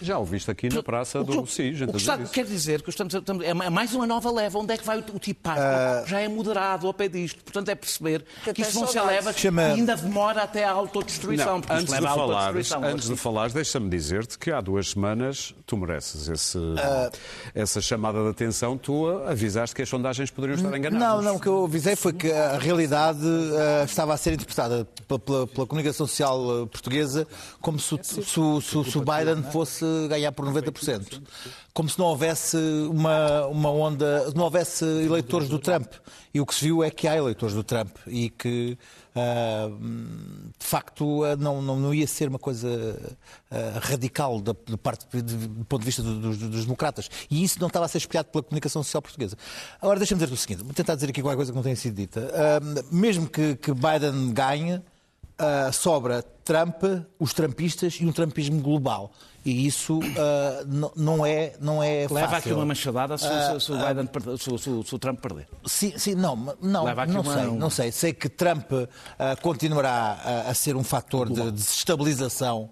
[0.01, 1.81] já o viste aqui na praça do SIS.
[1.81, 4.60] O que está, quer dizer que estamos, estamos, é mais uma nova leva.
[4.60, 7.41] Onde é que vai o, o tipo uh, Já é moderado ao pé disto.
[7.43, 9.62] Portanto, é perceber que, que isto não se leva Chama...
[9.62, 11.60] e ainda demora até à autodestruição.
[11.60, 16.27] Não, antes de, falares, antes de falares, deixa-me dizer-te que há duas semanas tu mereces
[16.27, 17.12] esse, uh,
[17.53, 18.77] essa chamada de atenção.
[18.77, 21.23] Tu avisaste que as sondagens poderiam estar enganadas.
[21.23, 21.38] Não, não.
[21.38, 25.47] O que eu avisei foi que a realidade uh, estava a ser interpretada pela, pela,
[25.47, 27.25] pela comunicação social portuguesa
[27.62, 28.31] como se, se, se,
[28.62, 31.21] se o Biden fosse ganhar por 90%.
[31.74, 32.58] Como se não houvesse
[32.89, 35.91] uma, uma onda, não houvesse eleitores do Trump.
[36.36, 38.78] E o que se viu é que há eleitores do Trump e que,
[39.15, 39.78] uh,
[40.60, 45.06] de facto, ah, não, não, não, ia ser uma coisa uh, radical da, de parte,
[45.13, 47.10] de, do ponto de vista do, dos, democratas.
[47.32, 49.38] E isso não estava a ser espelhado pela comunicação social portuguesa.
[49.82, 51.95] Agora, deixa-me dizer o seguinte, vou tentar dizer aqui qualquer coisa que não tenha sido
[51.95, 52.19] dita.
[52.19, 54.82] Uh, mesmo que, que Biden ganhe,
[55.74, 56.84] sobra Trump,
[57.19, 59.12] os trumpistas e um trumpismo global.
[59.45, 62.38] E isso uh, não é não é Leva fácil.
[62.38, 65.47] aqui uma machadada se, uh, se, o Biden, uh, se, se, se, o Trump perder.
[65.67, 67.55] Sim, sim não, não, não uma, sei, um...
[67.55, 67.91] não sei.
[67.91, 68.71] Sei que Trump
[69.43, 72.71] continuará a, a, ser um fator de desestabilização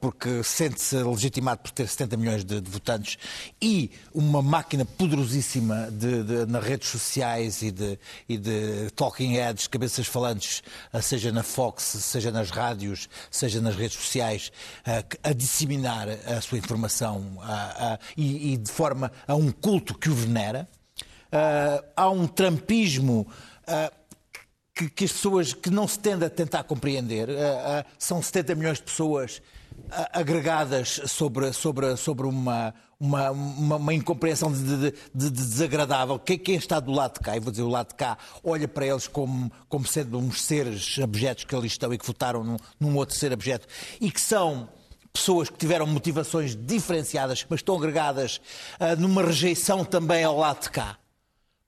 [0.00, 3.18] porque sente-se legitimado por ter 70 milhões de, de votantes
[3.60, 7.98] e uma máquina poderosíssima de, de, nas redes sociais e de,
[8.28, 10.62] e de talking heads, cabeças falantes,
[11.02, 14.50] seja na Fox, seja nas rádios, seja nas redes sociais,
[15.22, 20.08] a disseminar a sua informação a, a, e, e, de forma a um culto que
[20.08, 20.68] o venera.
[21.26, 23.26] Uh, há um trampismo
[23.62, 23.94] uh,
[24.74, 27.28] que, que, as pessoas que não se tende a tentar compreender.
[27.28, 29.42] Uh, são 70 milhões de pessoas
[30.12, 36.18] agregadas sobre, sobre, sobre uma, uma, uma, uma incompreensão de, de, de, desagradável.
[36.18, 38.66] Quem, quem, está do lado de cá, e vou dizer o lado de cá, olha
[38.66, 42.56] para eles como, como sendo uns seres abjetos que ali estão e que votaram num,
[42.80, 43.66] num outro ser abjeto
[44.00, 44.68] e que são
[45.18, 48.40] pessoas que tiveram motivações diferenciadas, mas estão agregadas
[48.80, 50.98] uh, numa rejeição também ao lado de cá.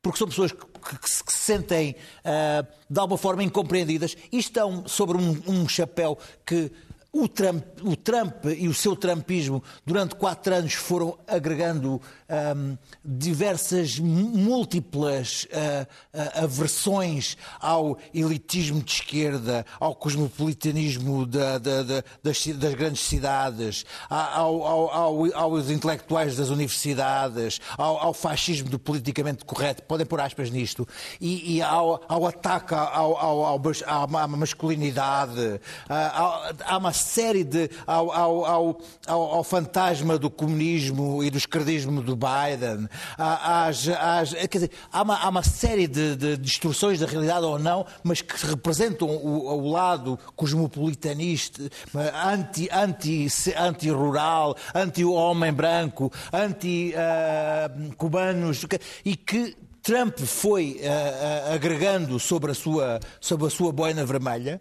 [0.00, 4.86] Porque são pessoas que, que, que se sentem uh, de alguma forma incompreendidas e estão
[4.86, 6.70] sobre um, um chapéu que
[7.12, 13.98] o Trump, o Trump, e o seu trumpismo durante quatro anos foram agregando um, diversas,
[13.98, 22.74] múltiplas uh, uh, aversões ao elitismo de esquerda, ao cosmopolitanismo da, da, da, das, das,
[22.74, 30.20] grandes cidades, ao, ao, aos intelectuais das universidades, ao, fascismo do politicamente correto, podem pôr
[30.20, 30.86] aspas nisto,
[31.20, 35.40] e, e ao, ataque à masculinidade.
[35.40, 37.70] Uh, há uma série de.
[37.86, 38.10] ao,
[38.44, 45.02] ao, ao fantasma do comunismo e do esquerdismo do Biden, às, às, quer dizer, há,
[45.02, 49.46] uma, há uma série de, de distorções da realidade ou não, mas que representam o,
[49.46, 51.62] o lado cosmopolitanista,
[52.14, 58.68] anti, anti, anti-rural, anti-homem branco, anti-cubanos, uh,
[59.04, 64.60] e que Trump foi uh, uh, agregando sobre a sua, sobre a sua boina vermelha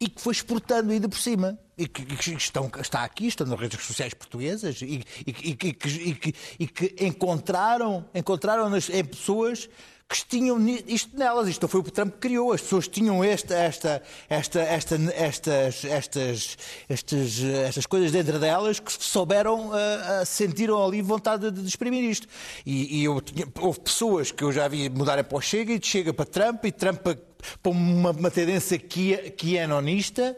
[0.00, 1.56] e que foi exportando ainda por cima.
[1.80, 6.34] E que, que estão, está aqui, estão nas redes sociais portuguesas e, e, e, que,
[6.58, 9.66] e que, encontraram, encontraram nas, em pessoas
[10.10, 11.48] que tinham isto nelas.
[11.48, 12.52] Isto foi o que Trump criou.
[12.52, 18.92] As pessoas tinham esta, esta, esta, esta, estas, estas, estas, estas coisas dentro delas que
[18.92, 22.26] souberam, uh, sentiram ali vontade de, de exprimir isto.
[22.66, 25.80] E, e eu tinha, houve pessoas que eu já vi mudarem para o Chega e
[25.80, 27.16] Chega para Trump e Trump para,
[27.64, 30.36] uma, uma tendência que, que é anonista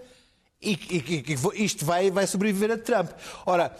[0.62, 3.10] e, e, e isto vai, vai sobreviver a Trump.
[3.46, 3.76] Ora,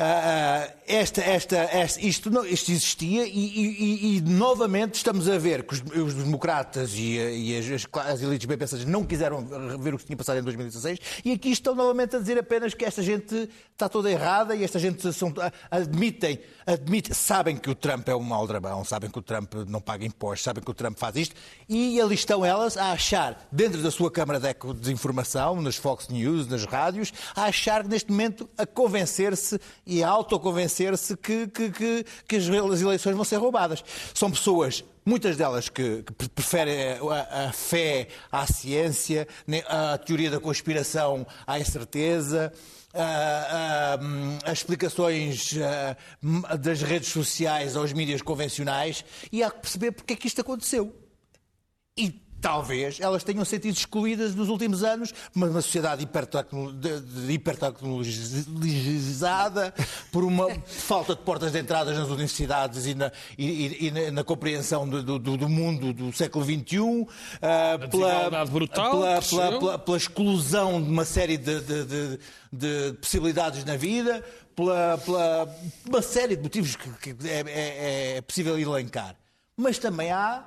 [0.00, 5.64] Uh, esta, esta, esta, isto, não, isto existia e, e, e, novamente estamos a ver
[5.64, 8.56] que os, os democratas e, e as, as, elites bem
[8.86, 9.44] não quiseram
[9.80, 12.84] ver o que tinha passado em 2016 e aqui estão novamente a dizer apenas que
[12.84, 15.34] esta gente está toda errada e esta gente são,
[15.68, 20.06] admitem, admitem, sabem que o Trump é um aldrabão, sabem que o Trump não paga
[20.06, 21.34] impostos, sabem que o Trump faz isto
[21.68, 26.46] e ali estão elas a achar, dentro da sua câmara de desinformação, nas Fox News,
[26.46, 29.58] nas rádios, a achar neste momento a convencer-se
[29.88, 33.82] e autoconvencer-se que, que, que, que as eleições vão ser roubadas.
[34.14, 36.76] São pessoas muitas delas que, que preferem
[37.10, 39.26] a, a, fé à ciência,
[39.66, 42.52] a teoria da conspiração à incerteza,
[44.44, 45.54] as explicações
[46.60, 50.94] das redes sociais aos mídias convencionais e há que perceber porque é que isto aconteceu.
[51.96, 56.08] E Talvez elas tenham sentido excluídas nos últimos anos, mas uma sociedade
[57.28, 59.74] hipertecnologizada,
[60.12, 64.24] por uma falta de portas de entrada nas universidades e na, e, e na, na
[64.24, 67.08] compreensão do, do, do, mundo do século XXI, uh,
[67.90, 72.20] pela, brutal, pela, pela, pela, pela, exclusão de uma série de, de, de,
[72.52, 74.24] de possibilidades na vida,
[74.54, 75.52] pela, pela
[75.86, 79.16] uma série de motivos que, que é, é, é possível elencar.
[79.56, 80.46] Mas também há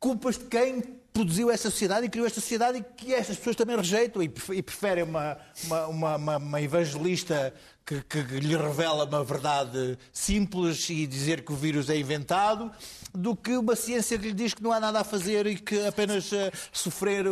[0.00, 3.76] culpas de quem produziu esta sociedade e criou esta sociedade e que estas pessoas também
[3.76, 7.52] rejeitam e preferem uma, uma, uma, uma evangelista
[7.84, 12.70] que, que, lhe revela uma verdade simples e dizer que o vírus é inventado,
[13.14, 15.84] do que uma ciência que lhe diz que não há nada a fazer e que
[15.86, 17.24] apenas uh, sofrer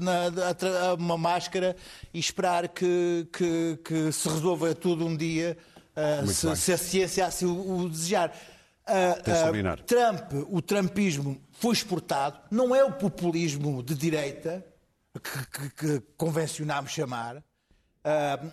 [0.00, 1.76] na, uma máscara
[2.12, 5.56] e esperar que, que, que, se resolva tudo um dia,
[5.94, 8.32] uh, se, se, a ciência assim o, o desejar.
[8.88, 14.64] Uh, Trump, o trumpismo foi exportado, não é o populismo de direita
[15.12, 17.42] que, que, que convencionámos chamar, uh,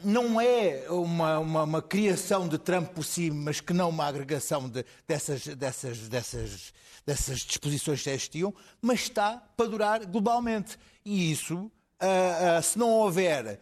[0.03, 4.67] não é uma, uma, uma, criação de Trump por si, mas que não uma agregação
[4.67, 6.73] de, dessas, dessas, dessas,
[7.05, 10.77] dessas disposições que existiam, mas está para durar globalmente.
[11.05, 13.59] E isso, uh, uh, se não houver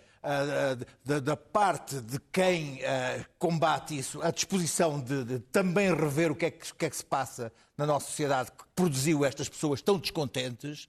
[1.06, 6.36] da, da, parte de quem uh, combate isso, a disposição de, de, também rever o
[6.36, 9.82] que, é que, que, é que, se passa na nossa sociedade que produziu estas pessoas
[9.82, 10.88] tão descontentes,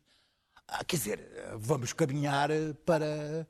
[0.71, 2.51] uh, quer dizer, vamos caminhar
[2.87, 3.47] para.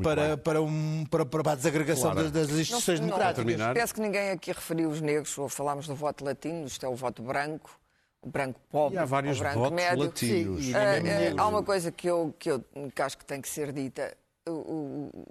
[0.00, 2.30] Para, para, um, para, para, a desagregação claro.
[2.30, 3.58] das, das instituições não, democráticas.
[3.58, 6.88] Não, parece que ninguém aqui referiu os negros, ou falámos do voto latino, isto é
[6.88, 7.80] o voto branco,
[8.22, 10.04] o branco pobre, e há vários o branco votos médio.
[10.04, 10.64] latinos.
[10.64, 13.72] Sim, uh, há uma coisa que eu, que eu que acho que tem que ser
[13.72, 14.16] dita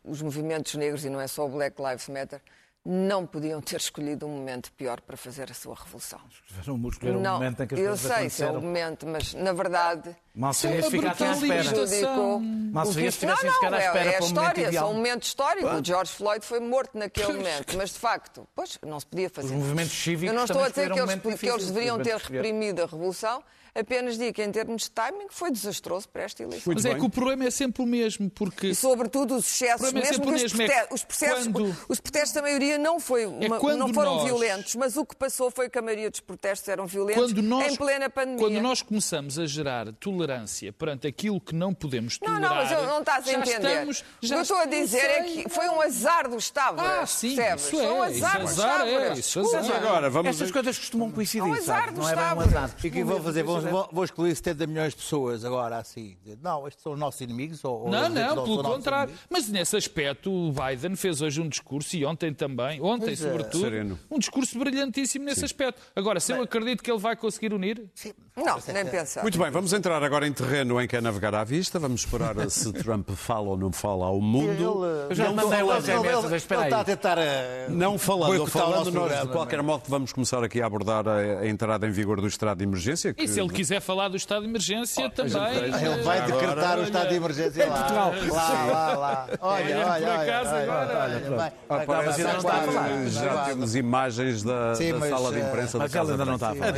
[0.03, 2.41] os movimentos negros, e não é só o Black Lives Matter,
[2.87, 6.21] não podiam ter escolhido um momento pior para fazer a sua revolução.
[6.65, 9.51] Não, não, um momento em que as eu sei se é o momento, mas na
[9.51, 10.15] verdade.
[10.33, 12.39] Mal seria se ficassem à espera.
[12.71, 14.87] Mal seria se tivessem ficado à espera é para o momento ideal.
[14.87, 15.67] É um momento histórico.
[15.67, 19.47] O George Floyd foi morto naquele momento, mas de facto, pois, não se podia fazer.
[19.47, 22.83] Os movimentos cívicos Eu não estou a dizer que eles, que eles deveriam ter reprimido
[22.83, 23.43] a revolução,
[23.75, 26.73] apenas digo que, em termos de timing, foi desastroso para esta eleição.
[26.73, 28.67] Mas é que o problema é sempre o mesmo, porque...
[28.67, 31.77] E, sobretudo, os excessos, é mesmo que os, é os, processos, quando...
[31.87, 34.25] os protestos da maioria não, foi é uma, é não foram nós...
[34.25, 37.75] violentos, mas o que passou foi que a maioria dos protestos eram violentos nós, em
[37.75, 38.39] plena pandemia.
[38.39, 42.41] Quando nós começamos a gerar tolerância perante aquilo que não podemos tolerar...
[42.41, 43.67] Não, não, mas não estás a entender.
[43.67, 46.81] Estamos, já o que eu estou a dizer é que foi um azar do Estado.
[46.81, 47.65] Ah, sim, percebes?
[47.65, 47.83] isso é.
[47.83, 48.41] Foi um azar,
[48.87, 49.75] é, isso azar.
[49.75, 50.29] Agora, vamos...
[50.29, 52.71] Estas coisas costumam coincidir, um azar não é bem um azar.
[52.83, 53.43] E que vou fazer?
[53.43, 56.17] Vou, vou excluir 70 milhões de pessoas agora assim.
[56.41, 57.63] Não, estes são os nossos inimigos?
[57.63, 59.13] Ou, não, não, não pelo contrário.
[59.29, 63.27] Mas nesse aspecto, o Biden fez hoje um discurso, e ontem também, ontem pois é.
[63.27, 63.85] sobretudo, é.
[64.09, 65.45] um discurso brilhantíssimo nesse Sim.
[65.45, 65.81] aspecto.
[65.95, 67.89] Agora, se Bem, eu acredito que ele vai conseguir unir.
[67.93, 68.13] Sim.
[68.35, 69.23] Não, nem pensar.
[69.23, 71.79] Muito bem, vamos entrar agora em terreno em que é navegar à vista.
[71.79, 74.51] Vamos esperar se Trump fala ou não fala ao mundo.
[74.51, 77.17] Ele, eu já mandei o SMS, espera Ele está a tentar.
[77.17, 77.21] Uh,
[77.69, 81.87] não falando, falando nós, de qualquer modo, vamos começar aqui a abordar a, a, entrada
[81.87, 83.13] em vigor do estado de emergência.
[83.13, 83.23] Que...
[83.23, 85.57] E se ele quiser falar do estado de emergência, oh, também.
[85.57, 87.77] Ele vai decretar Agora, o estado de emergência lá.
[87.77, 88.13] Portugal.
[88.31, 89.27] Lá, lá, lá.
[89.41, 91.53] Olha, olha, olha.
[91.69, 96.73] Olha, Já temos imagens da, sala de imprensa da Casa ainda não está a falar.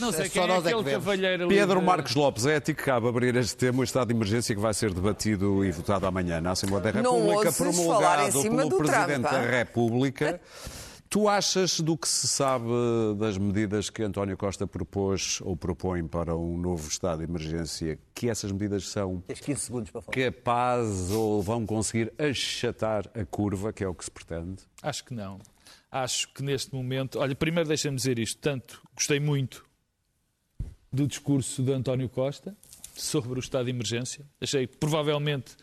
[0.00, 3.34] Não sei quem é aquele cavalheiro Pedro Marcos Lopes, é a ti que cabe abrir
[3.36, 6.82] este tema, o estado de emergência que vai ser debatido e votado amanhã na Assembleia
[6.82, 10.40] da República, promulgado pelo Presidente da República.
[11.14, 12.66] Tu achas do que se sabe
[13.16, 18.28] das medidas que António Costa propôs ou propõe para um novo estado de emergência, que
[18.28, 19.22] essas medidas são
[20.10, 24.64] capazes ou vão conseguir achatar a curva, que é o que se pretende?
[24.82, 25.38] Acho que não.
[25.88, 27.20] Acho que neste momento.
[27.20, 28.40] Olha, primeiro deixa-me dizer isto.
[28.40, 29.64] Tanto gostei muito
[30.92, 32.56] do discurso de António Costa
[32.94, 34.24] sobre o estado de emergência.
[34.40, 35.56] Achei provavelmente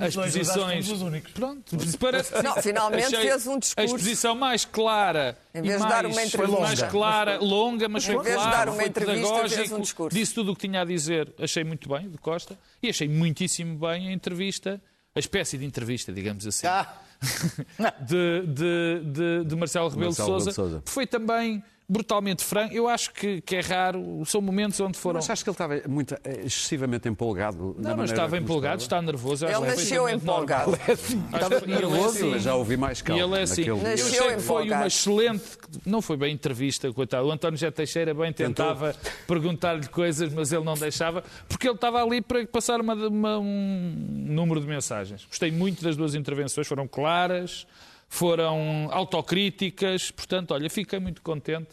[0.00, 0.86] as posições.
[0.86, 1.32] Dois, os únicos.
[1.32, 3.74] Pronto, parece Não, finalmente fez um discurso.
[3.76, 8.04] A exposição mais clara em vez e de dar uma entrevista, mais clara, longa, mas
[8.04, 10.16] foi clara, foi pedagógico, um discurso.
[10.16, 11.32] disse tudo o que tinha a dizer.
[11.38, 14.80] Achei muito bem de Costa e achei muitíssimo bem a entrevista,
[15.14, 16.66] a espécie de entrevista, digamos assim.
[16.66, 16.98] Ah.
[18.00, 20.82] de, de, de, de, Marcelo Rebelo de Sousa.
[20.86, 22.74] Foi também brutalmente franco.
[22.74, 25.16] Eu acho que, que, é raro, são momentos onde foram.
[25.18, 27.76] Mas acho que ele estava muito, eh, excessivamente empolgado.
[27.78, 29.44] Não, mas estava empolgado, está nervoso.
[29.46, 30.72] Ele nasceu empolgado.
[30.88, 33.20] estava nervoso, mas já ouvi mais calma.
[33.20, 33.66] E ele é assim.
[33.66, 35.44] Nasceu eu achei que foi uma excelente.
[35.84, 37.26] Não foi bem entrevista, coitado.
[37.26, 42.02] O António José Teixeira bem tentava perguntar-lhe coisas, mas ele não deixava, porque ele estava
[42.02, 43.94] ali para passar uma, uma, um
[44.26, 45.26] número de mensagens.
[45.26, 47.66] Gostei muito das duas intervenções, foram claras
[48.12, 51.70] foram autocríticas, portanto, olha, fiquei muito contente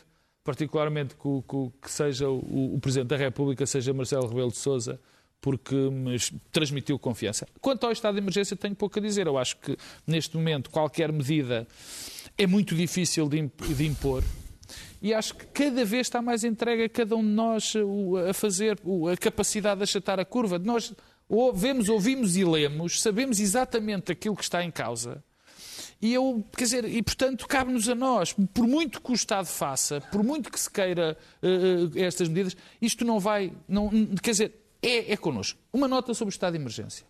[0.49, 4.99] particularmente que, que, que seja o, o, Presidente da República, seja Marcelo Rebelo de Sousa,
[5.39, 6.17] porque me
[6.51, 7.47] transmitiu confiança.
[7.61, 9.27] Quanto ao estado de emergência, tenho pouco a dizer.
[9.27, 11.67] Eu acho que, neste momento, qualquer medida
[12.35, 14.23] é muito difícil de impor.
[14.99, 17.73] E acho que cada vez está mais entregue a cada um de nós
[18.27, 18.79] a fazer
[19.13, 20.57] a capacidade de achatar a curva.
[20.57, 20.95] Nós
[21.53, 25.23] vemos, ouvimos e lemos, sabemos exatamente aquilo que está em causa
[26.01, 29.99] e eu, quer dizer, e portanto cabe-nos a nós, por muito que o Estado faça,
[29.99, 33.89] por muito que se queira uh, estas medidas, isto não vai, não,
[34.21, 35.59] quer dizer, é, é connosco.
[35.73, 37.05] Uma nota sobre o estado de emergência.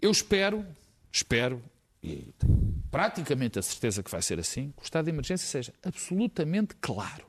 [0.00, 0.64] Eu espero,
[1.12, 1.62] espero,
[2.02, 5.74] e tenho praticamente a certeza que vai ser assim, que o estado de emergência seja
[5.82, 7.26] absolutamente claro.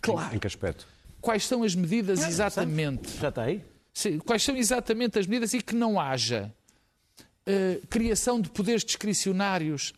[0.00, 0.34] Claro.
[0.34, 0.86] Em, que aspecto?
[1.20, 3.18] Quais são as medidas exatamente?
[3.18, 3.62] Já está aí?
[4.24, 6.54] Quais são exatamente as medidas e que não haja
[7.50, 9.92] uh, criação de poderes discricionários.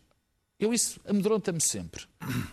[0.59, 2.05] Eu isso amedronta-me sempre.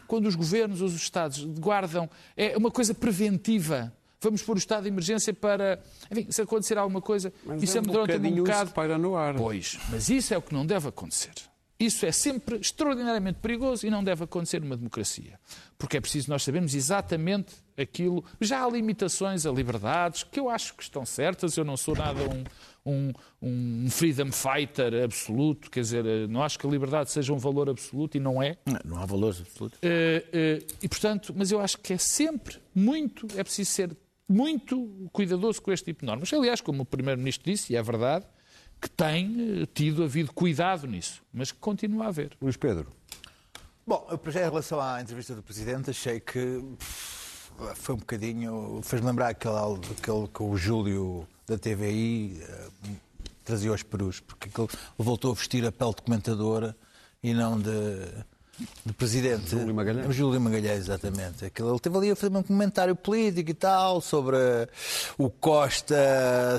[0.07, 3.93] Quando os governos, os Estados guardam, é uma coisa preventiva.
[4.21, 5.83] Vamos pôr o estado de emergência para.
[6.11, 8.71] Enfim, se acontecer alguma coisa, mas isso é amedronta-me um bocado.
[8.73, 9.35] Para no ar.
[9.35, 11.33] Pois, mas isso é o que não deve acontecer.
[11.81, 15.41] Isso é sempre extraordinariamente perigoso e não deve acontecer numa democracia.
[15.79, 18.23] Porque é preciso nós sabermos exatamente aquilo.
[18.39, 21.57] Já há limitações a liberdades que eu acho que estão certas.
[21.57, 22.45] Eu não sou nada um,
[22.93, 27.71] um, um freedom fighter absoluto, quer dizer, não acho que a liberdade seja um valor
[27.71, 28.59] absoluto e não é.
[28.67, 29.79] Não, não há valores absolutos.
[29.79, 33.97] Uh, uh, e, portanto, mas eu acho que é sempre muito, é preciso ser
[34.29, 36.31] muito cuidadoso com este tipo de normas.
[36.33, 38.27] Aliás, como o Primeiro-Ministro disse, e é verdade,
[38.81, 42.37] que tem eh, tido havido cuidado nisso, mas que continua a haver.
[42.41, 42.87] Luís Pedro.
[43.87, 46.63] Bom, eu, em relação à entrevista do Presidente, achei que
[47.75, 48.81] foi um bocadinho.
[48.83, 52.91] fez-me lembrar aquele, aquele que o Júlio da TVI uh, eh,
[53.45, 56.77] trazia aos perus, porque ele voltou a vestir a pele de comentadora
[57.23, 57.71] e não de
[58.85, 59.51] do presidente.
[59.51, 60.15] Júlio Magalhães.
[60.15, 61.45] Júlio Magalhães, exatamente.
[61.45, 64.37] Aquilo, ele teve ali a fazer um comentário político e tal sobre
[65.19, 65.97] o Costa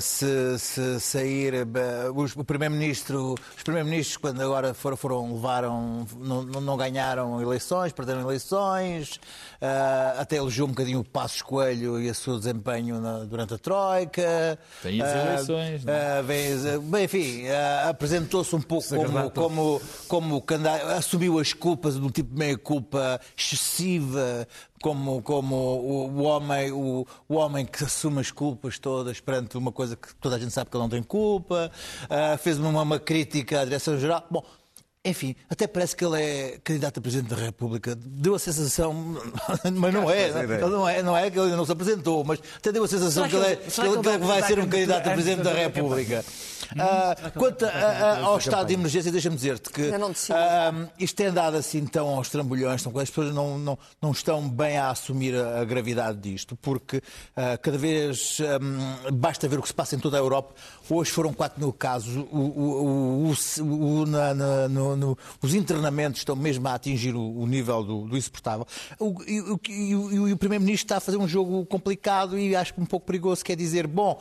[0.00, 1.54] se, se sair.
[1.54, 1.66] Eh,
[2.14, 8.22] os, o primeiro-ministro, os primeiros-ministros, quando agora foram, foram levaram, não, não ganharam eleições, perderam
[8.22, 9.20] eleições.
[9.62, 13.58] Uh, até elogiou um bocadinho o Passos Coelho e o seu desempenho na, durante a
[13.58, 14.58] Troika.
[14.82, 15.82] Vem as eleições.
[15.84, 17.44] Uh, vem, bem, enfim,
[17.88, 24.46] apresentou-se um pouco como, como, como, como assumiu as culpas de um tipo meia-culpa excessiva,
[24.82, 29.72] como, como o, o, homem, o, o, homem que assume as culpas todas perante uma
[29.72, 31.70] coisa que toda a gente sabe que ele não tem culpa,
[32.04, 34.26] uh, fez uma, uma crítica à direção-geral.
[34.30, 34.44] Bom,
[35.04, 37.96] enfim, até parece que ele é candidato a Presidente da República.
[37.96, 38.94] Deu a sensação,
[39.74, 42.84] mas não é, não é, não é que ele não se apresentou, mas até deu
[42.84, 45.42] a sensação que, ele, é, que ele, que ele vai ser um candidato a Presidente
[45.42, 46.24] da República.
[46.72, 51.56] Uh, quanto a, a, ao estado de emergência, deixa-me dizer-te que uh, isto tem andado
[51.56, 55.64] assim tão aos trambolhões, as pessoas não, não, não estão bem a assumir a, a
[55.64, 60.16] gravidade disto, porque uh, cada vez um, basta ver o que se passa em toda
[60.16, 60.54] a Europa.
[60.88, 66.36] Hoje foram 4 mil casos, o, o, o, na, na, no, no, os internamentos estão
[66.36, 68.66] mesmo a atingir o, nível do, do insuportável.
[69.26, 69.36] E,
[69.68, 73.44] e, o Primeiro-Ministro está a fazer um jogo complicado e acho que um pouco perigoso,
[73.44, 74.20] quer dizer, bom,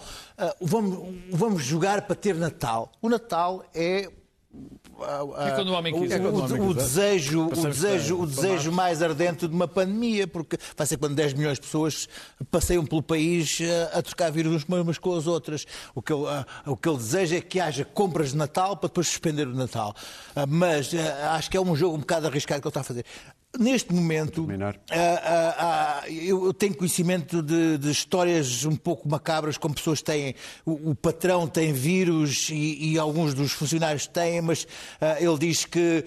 [0.61, 2.91] vamos, vamos jogar para ter Natal.
[3.01, 4.09] O Natal é
[4.53, 6.21] o homem quiser.
[6.21, 10.85] O, o, o desejo, o desejo, o desejo mais ardente de uma pandemia, porque vai
[10.85, 12.07] ser quando 10 milhões de pessoas
[12.49, 13.59] passeiam pelo país
[13.93, 15.65] a, a trocar vírus umas com as outras.
[15.95, 16.23] O que, ele,
[16.65, 19.95] o que ele deseja é que haja compras de Natal para depois suspender o Natal.
[20.47, 20.91] Mas
[21.31, 23.05] acho que é um jogo um bocado arriscado que ele está a fazer.
[23.59, 24.47] Neste momento,
[24.89, 25.55] ah, ah,
[26.05, 30.35] ah, eu tenho conhecimento de, de, histórias um pouco macabras, como pessoas têm.
[30.65, 34.65] O, o patrão tem vírus e, e, alguns dos funcionários têm, mas
[35.19, 36.05] ele diz que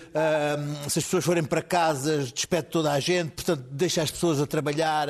[0.88, 4.47] se as pessoas forem para casa, despede toda a gente, portanto, deixa as pessoas a
[4.47, 5.09] trabalhar,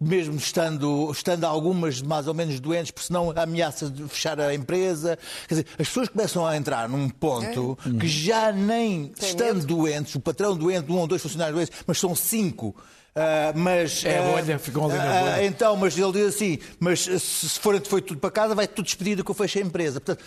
[0.00, 5.18] mesmo estando, estando algumas mais ou menos doentes, porque senão ameaça de fechar a empresa.
[5.48, 7.98] Quer dizer, as pessoas começam a entrar num ponto é?
[7.98, 9.66] que já nem tem estando medo.
[9.66, 12.74] doentes, o patrão doente, um ou dois funcionários doentes, mas são cinco.
[13.14, 15.36] Uh, mas, é, uh, bolha, ficou ali na bolha.
[15.36, 18.86] Uh, então, mas ele diz assim: mas se for, foi tudo para casa, vai tudo
[18.86, 20.00] despedido que eu fecho a empresa.
[20.00, 20.24] Portanto,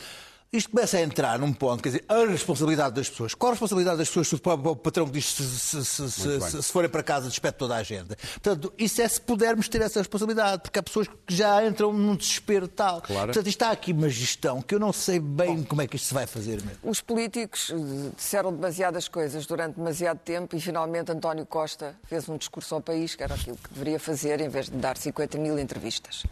[0.57, 3.33] isto começa a entrar num ponto, quer dizer, a responsabilidade das pessoas.
[3.33, 6.89] Qual a responsabilidade das pessoas se o patrão diz se, se, se, se, se forem
[6.89, 8.15] para casa despede toda a gente?
[8.15, 12.15] Portanto, isso é se pudermos ter essa responsabilidade, porque há pessoas que já entram num
[12.15, 13.01] desespero tal.
[13.01, 13.27] Claro.
[13.27, 16.07] Portanto, está aqui uma gestão que eu não sei bem Bom, como é que isto
[16.07, 16.79] se vai fazer mesmo.
[16.83, 22.37] Os políticos eh, disseram demasiadas coisas durante demasiado tempo e finalmente António Costa fez um
[22.37, 25.57] discurso ao país, que era aquilo que deveria fazer, em vez de dar 50 mil
[25.59, 26.23] entrevistas.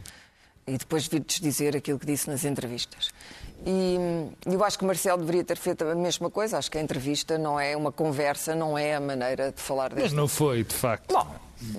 [0.66, 3.10] E depois vir-te dizer aquilo que disse nas entrevistas.
[3.66, 3.98] E
[4.46, 6.58] eu acho que o Marcelo deveria ter feito a mesma coisa.
[6.58, 10.04] Acho que a entrevista não é uma conversa, não é a maneira de falar desta.
[10.04, 11.14] Mas não foi, de facto.
[11.14, 11.28] Bom,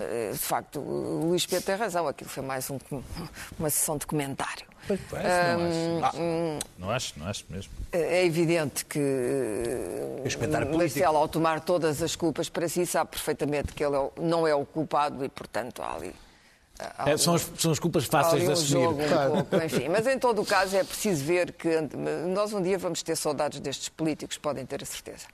[0.00, 2.08] eh, de facto, o Luís Pedro tem razão.
[2.08, 2.78] Aquilo foi mais um,
[3.58, 4.66] uma sessão de comentário.
[4.86, 6.18] Pois, não, acho.
[6.18, 7.72] Ah, não acho, não acho mesmo.
[7.90, 13.82] É evidente que o Marcelo, ao tomar todas as culpas para si, sabe perfeitamente que
[13.82, 16.14] ele é não é o culpado e, portanto, há ali
[17.06, 18.82] é, são, as, são as culpas fáceis de assumir.
[18.82, 19.88] Jogo, um pouco, enfim.
[19.88, 21.68] Mas em todo o caso é preciso ver que
[22.28, 25.26] nós um dia vamos ter saudades destes políticos, podem ter a certeza.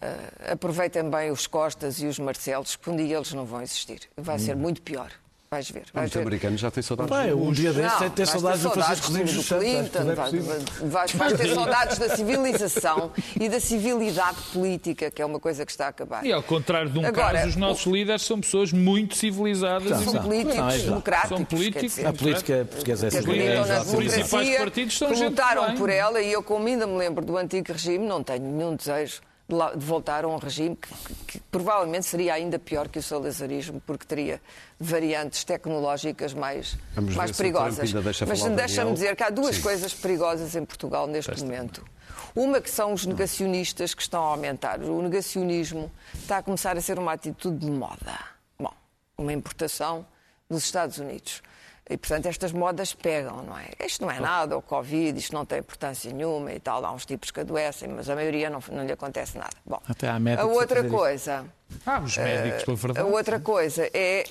[0.00, 4.00] Uh, aproveitem bem os Costas e os Marcelos, que um dia eles não vão existir.
[4.16, 4.38] Vai hum.
[4.38, 5.10] ser muito pior.
[5.50, 5.84] Vais ver.
[5.94, 6.20] Vais ver.
[6.20, 7.16] americanos já têm saudades.
[7.16, 10.88] Bem, um dia desses é ter saudades de Francisco Rodrigues Clinton.
[10.88, 15.72] Vais, vais ter saudades da civilização e da civilidade política, que é uma coisa que
[15.72, 16.24] está a acabar.
[16.24, 17.94] E ao contrário de um Agora, caso, os nossos o...
[17.94, 19.88] líderes são pessoas muito civilizadas.
[19.88, 21.36] São, são políticos não, é democráticos.
[21.38, 21.82] São políticos.
[21.82, 23.82] Dizer, a política portuguesa é civilizada.
[23.82, 27.72] Os principais partidos são lutaram por ela e eu, como ainda me lembro do antigo
[27.72, 32.34] regime, não tenho nenhum desejo de voltar a um regime que, que, que, provavelmente seria
[32.34, 34.42] ainda pior que o salazarismo, porque teria
[34.78, 36.76] variantes tecnológicas mais,
[37.16, 37.90] mais perigosas.
[37.90, 39.62] Deixa Mas deixa-me dizer que há duas Sim.
[39.62, 41.82] coisas perigosas em Portugal neste momento.
[42.36, 44.80] Uma que são os negacionistas que estão a aumentar.
[44.82, 48.18] O negacionismo está a começar a ser uma atitude de moda.
[48.58, 48.72] Bom,
[49.16, 50.06] uma importação
[50.48, 51.42] dos Estados Unidos.
[51.90, 53.68] E, portanto, estas modas pegam, não é?
[53.84, 56.84] Isto não é nada, o Covid, isto não tem importância nenhuma e tal.
[56.84, 59.56] Há uns tipos que adoecem, mas a maioria não, não lhe acontece nada.
[59.64, 61.46] Bom, Até a outra coisa.
[61.84, 63.06] Ah, os médicos, pela verdade.
[63.06, 64.24] A outra coisa é,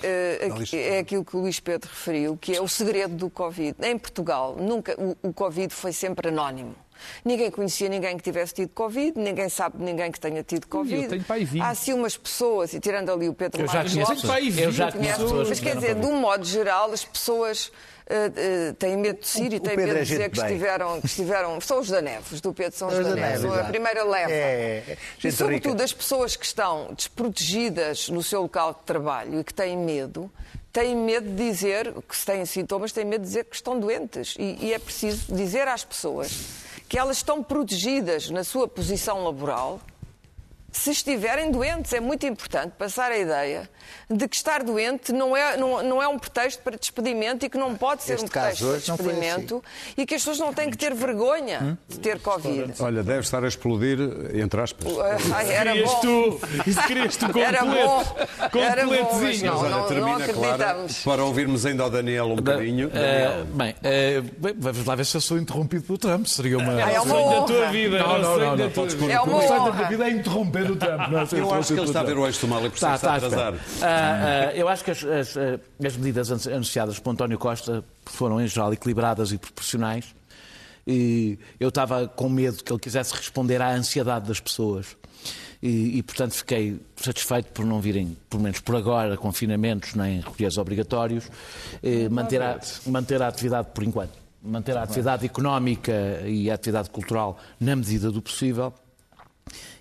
[0.44, 3.76] uh, é aquilo que o Luís Pedro referiu, que é o segredo do Covid.
[3.84, 6.76] Em Portugal, nunca, o, o Covid foi sempre anónimo.
[7.24, 11.04] Ninguém conhecia ninguém que tivesse tido Covid, ninguém sabe de niném que tenha tido Covid.
[11.04, 11.62] Eu tenho pai 20.
[11.62, 14.92] Há sim umas pessoas, e tirando ali o Pedro eu já Marques Lopes, eu já
[14.92, 15.50] conheço pessoas.
[15.50, 19.54] Mas quer dizer, de um modo geral, as pessoas uh, uh, têm medo de ir
[19.54, 21.62] e têm medo de é dizer que estiveram, que estiveram.
[21.62, 24.32] São os da Neves, do Pedro são os da Neves, a primeira leva.
[24.32, 25.84] É, é, e, sobretudo, rica.
[25.84, 30.32] as pessoas que estão desprotegidas no seu local de trabalho e que têm medo
[30.72, 34.36] têm medo de dizer que se têm sintomas, têm medo de dizer que estão doentes.
[34.38, 36.32] E, e, é preciso dizer às pessoas
[36.88, 39.82] que elas estão protegidas na sua posição laboral
[40.78, 41.94] se estiverem doentes.
[41.94, 43.70] É muito importante passar a ideia
[44.10, 47.58] de que estar doente não é, não, não é um pretexto para despedimento e que
[47.58, 49.94] não pode ser este um pretexto para despedimento assim.
[49.98, 51.78] e que as pessoas não têm que ter vergonha hum?
[51.90, 52.74] de ter Covid.
[52.80, 54.00] Olha, deve estar a explodir,
[54.34, 54.88] entre aspas.
[55.34, 56.00] Ai, era querias bom.
[56.00, 57.48] Tu, isso querias tu completo.
[57.48, 58.04] Era bom.
[58.60, 62.88] Era bom, mas não, não, não Clara, para ouvirmos ainda ao Daniel um bocadinho.
[62.88, 66.26] Uh, bem, uh, vamos lá ver se eu sou interrompido pelo Trump.
[66.28, 66.80] Seria uma...
[66.80, 68.00] É, é uma sonho da tua vida.
[68.00, 69.10] Não, não, não.
[69.10, 69.72] É uma honra.
[69.72, 71.34] da vida é interromper o Trump.
[71.34, 73.12] Eu acho que ele está a ver o eixo do mal e por isso está
[73.12, 73.54] a atrasar.
[73.54, 73.58] Uh,
[74.56, 75.36] eu acho que as, as,
[75.86, 80.16] as, medidas anunciadas por António Costa foram, em geral, equilibradas e proporcionais.
[80.86, 84.96] E eu estava com medo que ele quisesse responder à ansiedade das pessoas.
[85.62, 90.58] E, e, portanto, fiquei satisfeito por não virem, pelo menos por agora, confinamentos nem recolhas
[90.58, 91.30] obrigatórios,
[91.82, 94.12] eh, manter, a, manter a atividade por enquanto.
[94.42, 98.74] Manter a atividade económica e a atividade cultural na medida do possível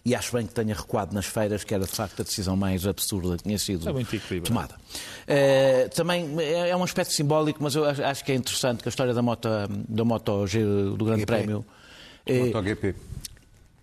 [0.05, 2.87] e acho bem que tenha recuado nas feiras, que era de facto a decisão mais
[2.87, 4.75] absurda que tinha sido é tomada.
[4.75, 8.91] Uh, também é, é um aspecto simbólico, mas eu acho que é interessante que a
[8.91, 9.49] história da moto,
[9.89, 11.27] da moto do Grande GP.
[11.27, 11.65] Prémio.
[12.29, 12.95] MotoGP.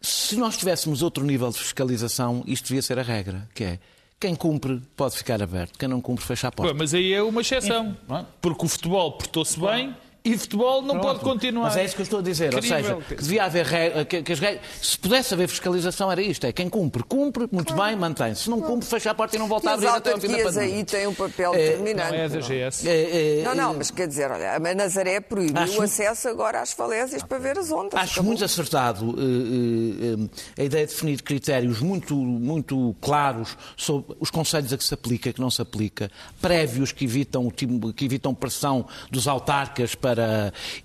[0.02, 3.80] Se nós tivéssemos outro nível de fiscalização, isto devia ser a regra, que é
[4.20, 6.74] quem cumpre pode ficar aberto, quem não cumpre fecha a porta.
[6.74, 7.98] mas aí é uma exceção,
[8.42, 11.04] porque o futebol portou-se bem e futebol não Pronto.
[11.04, 11.66] pode continuar.
[11.66, 12.54] Mas é isso que eu estou a dizer.
[12.54, 12.96] Incrível.
[12.96, 16.22] Ou seja, que devia haver regra, que, que as regras, se pudesse haver fiscalização era
[16.22, 17.92] isto, é quem cumpre, cumpre, muito claro.
[17.92, 18.34] bem, mantém.
[18.34, 20.44] Se não cumpre, fecha a porta e não volta a abrir até ao fim da
[20.44, 20.76] pandemia.
[20.76, 22.12] aí têm um papel é, determinante.
[22.12, 22.86] Não é da GS.
[22.86, 26.62] É, é, não, não, mas quer dizer, olha, a Nazaré proibiu acho, o acesso agora
[26.62, 28.00] às falésias para ver as ondas.
[28.00, 28.30] Acho acabou.
[28.30, 34.72] muito acertado uh, uh, a ideia de definir critérios muito, muito claros sobre os conselhos
[34.72, 36.10] a que se aplica, que não se aplica,
[36.40, 40.13] prévios que evitam, que evitam pressão dos autarcas para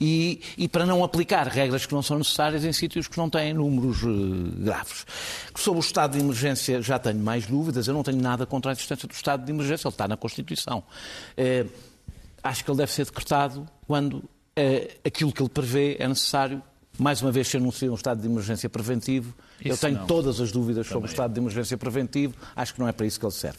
[0.01, 3.55] e, e, para não aplicar regras que não são necessárias em sítios que não têm
[3.55, 4.09] números uh,
[4.59, 5.07] graves.
[5.55, 8.73] Sobre o estado de emergência já tenho mais dúvidas, eu não tenho nada contra a
[8.73, 10.83] existência do estado de emergência, ele está na Constituição.
[11.37, 11.69] Uh,
[12.43, 14.29] acho que ele deve ser decretado quando uh,
[15.05, 16.63] aquilo que ele prevê é necessário
[16.99, 19.33] mais uma vez se anuncia um estado de emergência preventivo.
[19.61, 20.07] Isso eu tenho não.
[20.07, 20.93] todas as dúvidas Também.
[20.95, 22.35] sobre o estado de emergência preventivo.
[22.57, 23.59] Acho que não é para isso que ele serve.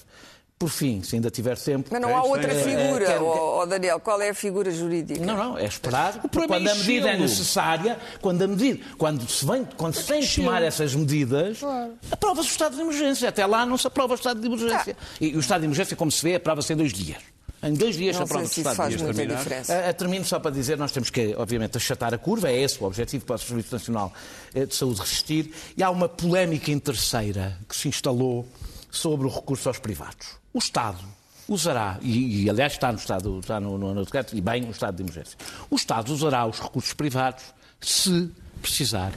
[0.60, 1.88] Por fim, se ainda tiver tempo.
[1.90, 3.98] Mas não há outra é, figura, é, oh, oh, Daniel.
[4.02, 5.26] Qual é a figura jurídica?
[5.26, 6.20] Não, não, é esperar.
[6.20, 10.20] quando é a medida é necessária, quando a medida, quando se vem, quando se tem
[10.20, 11.94] de tomar essas medidas, claro.
[12.12, 13.30] aprova-se o estado de emergência.
[13.30, 14.98] Até lá não se aprova o estado de emergência.
[15.00, 15.18] Ah.
[15.22, 17.20] E, o estado de emergência, como se vê, aprova-se em dois dias.
[17.64, 19.28] Em dois dias não se aprova o estado faz de emergência.
[19.28, 19.94] Muita diferença.
[19.94, 23.24] termino só para dizer, nós temos que, obviamente, achatar a curva, é esse o objetivo
[23.24, 24.14] para o Serviço Nacional
[24.54, 25.54] eh, de Saúde resistir.
[25.78, 28.46] E há uma polémica terceira que se instalou
[28.92, 30.38] sobre o recurso aos privados.
[30.54, 31.00] O Estado
[31.48, 34.72] usará, e, e, aliás está no Estado, está no, no, no decreto, e bem no
[34.72, 35.38] estado de emergência,
[35.70, 37.44] o Estado usará os recursos privados
[37.82, 38.32] se
[38.62, 39.12] precisar,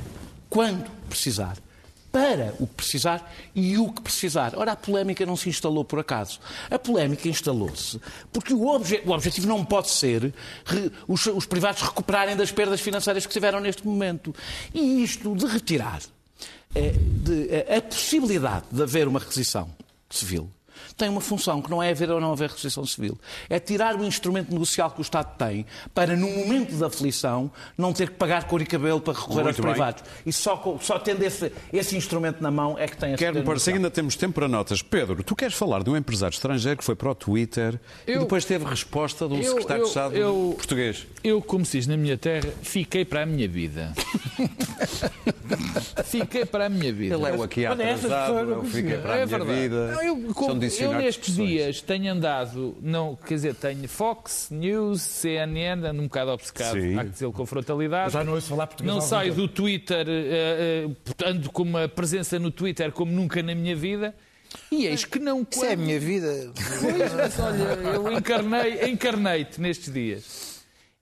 [0.48, 1.58] quando precisar,
[2.12, 4.52] para o que precisar e o que precisar.
[4.54, 6.38] Ora, a polémica não se instalou por acaso.
[6.70, 7.98] A polémica instalou-se
[8.30, 10.32] porque o, obje o, objetivo não pode ser
[11.08, 14.34] os, os, privados recuperarem das perdas financeiras que tiveram neste momento.
[14.74, 16.02] E isto de retirar
[16.80, 19.70] de, é, a possibilidade de haver uma requisição
[20.08, 20.48] civil
[20.94, 23.18] tem uma função que não é haver ou não haver restrição civil.
[23.48, 27.92] É tirar o instrumento negocial que o Estado tem para, no momento da aflição, não
[27.92, 29.72] ter que pagar cor e cabelo para recorrer Muito aos bem.
[29.72, 30.04] privados.
[30.24, 33.72] E só, só tendo esse, esse instrumento na mão é que tem a Quero-me parecer
[33.72, 34.82] que ainda temos tempo para notas.
[34.82, 38.18] Pedro, tu queres falar de um empresário estrangeiro que foi para o Twitter eu, e
[38.20, 41.06] depois teve resposta de um eu, secretário eu, de Estado eu, português?
[41.24, 43.92] Eu, como se diz na minha terra, fiquei para a minha vida.
[46.04, 47.14] fiquei para a minha vida.
[47.14, 49.98] Ele é o aqui atrasado, eu fiquei para a é minha vida.
[50.02, 56.02] Eu, como, eu nestes dias tenho andado, não, quer dizer, tenho Fox, News, CNN, ando
[56.02, 56.98] um bocado obcecado, Sim.
[56.98, 58.12] há que dizer com frontalidade.
[58.12, 58.94] Já não ouço falar português.
[58.94, 63.54] Não saio do Twitter, uh, uh, ando com uma presença no Twitter como nunca na
[63.54, 64.14] minha vida.
[64.70, 65.46] E eis que não.
[65.50, 66.52] Isso é a minha vida.
[66.54, 67.62] Pois, mas olha,
[67.94, 70.52] eu encarnei, encarnei-te nestes dias.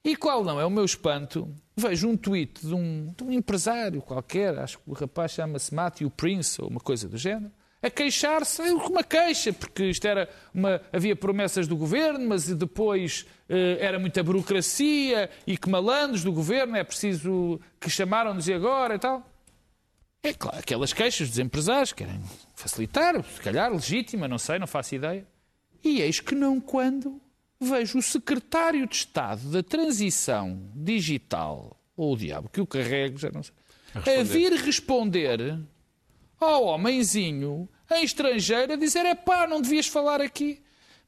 [0.04, 1.48] E qual não é o meu espanto?
[1.76, 6.10] Vejo um tweet de um, de um empresário qualquer, acho que o rapaz chama-se Matthew
[6.10, 7.52] Prince ou uma coisa do género,
[7.82, 13.78] a queixar-se, uma queixa, porque isto era uma, havia promessas do governo, mas depois eh,
[13.80, 18.98] era muita burocracia e que malandros do governo, é preciso que chamaram-nos e agora e
[18.98, 19.26] tal.
[20.22, 22.20] É claro, aquelas queixas dos empresários querem
[22.54, 25.26] facilitar, se calhar legítima, não sei, não faço ideia.
[25.82, 27.18] E eis que não quando
[27.58, 33.30] vejo o secretário de Estado da Transição Digital, ou o diabo que o carrego, já
[33.30, 33.54] não sei,
[33.94, 35.58] a, a vir responder
[36.40, 40.60] ao homenzinho em estrangeiro a dizer: é pá, não devias falar aqui.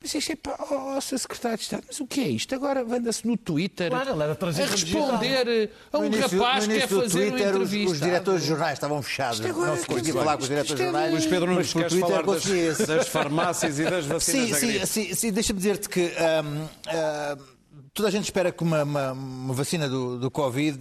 [0.03, 1.18] Mas isto é pá, oh, Sr.
[1.18, 2.53] Secretário de Estado, mas o que é isto?
[2.57, 7.30] Agora anda-se no Twitter claro, a, responder a um início, rapaz que quer fazer Twitter,
[7.30, 7.87] uma entrevista.
[7.87, 10.83] Os, os diretores de jornais estavam fechados, não se conseguia falar com os diretores de
[10.83, 11.14] é jornais.
[11.14, 15.14] Mas Pedro Nunes, queres Twitter falar das, das, farmácias e das vacinas Sim, sim, sim,
[15.14, 16.01] sim deixa-me dizer-te que...
[16.01, 17.62] Um, um,
[17.95, 20.80] Toda a gente espera que uma, uma, uma vacina do, do, Covid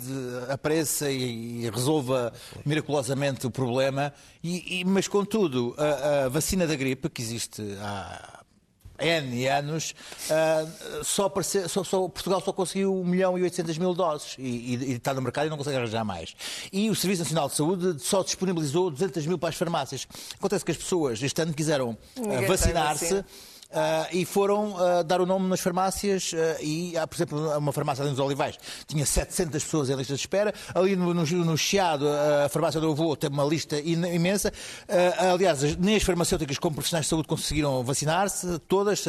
[0.49, 2.31] apareça e, e, resolva
[2.65, 8.41] miraculosamente o problema, e, e, mas contudo, a, a, vacina da gripe, que existe há
[8.97, 9.93] N anos,
[10.29, 14.75] uh, só, apareceu, só, só, Portugal só conseguiu 1 milhão e 800 mil doses e,
[14.75, 16.33] e, está no mercado e não consegue arranjar mais.
[16.71, 20.07] E o Serviço Nacional de Saúde só disponibilizou 200 mil para as farmácias.
[20.35, 23.25] Acontece que as pessoas este ano quiseram uh, vacinar-se
[23.71, 27.71] Uh, e foram uh, dar o nome nas farmácias uh, e há, por exemplo, uma
[27.71, 30.53] farmácia ali nos Olivais tinha 700 pessoas em lista de espera.
[30.75, 34.51] Ali no, no, no Chiado, a farmácia do avô teve uma lista imensa.
[35.31, 39.05] aliás, nem as farmacêuticas como profissionais de saúde conseguiram vacinar-se, todas,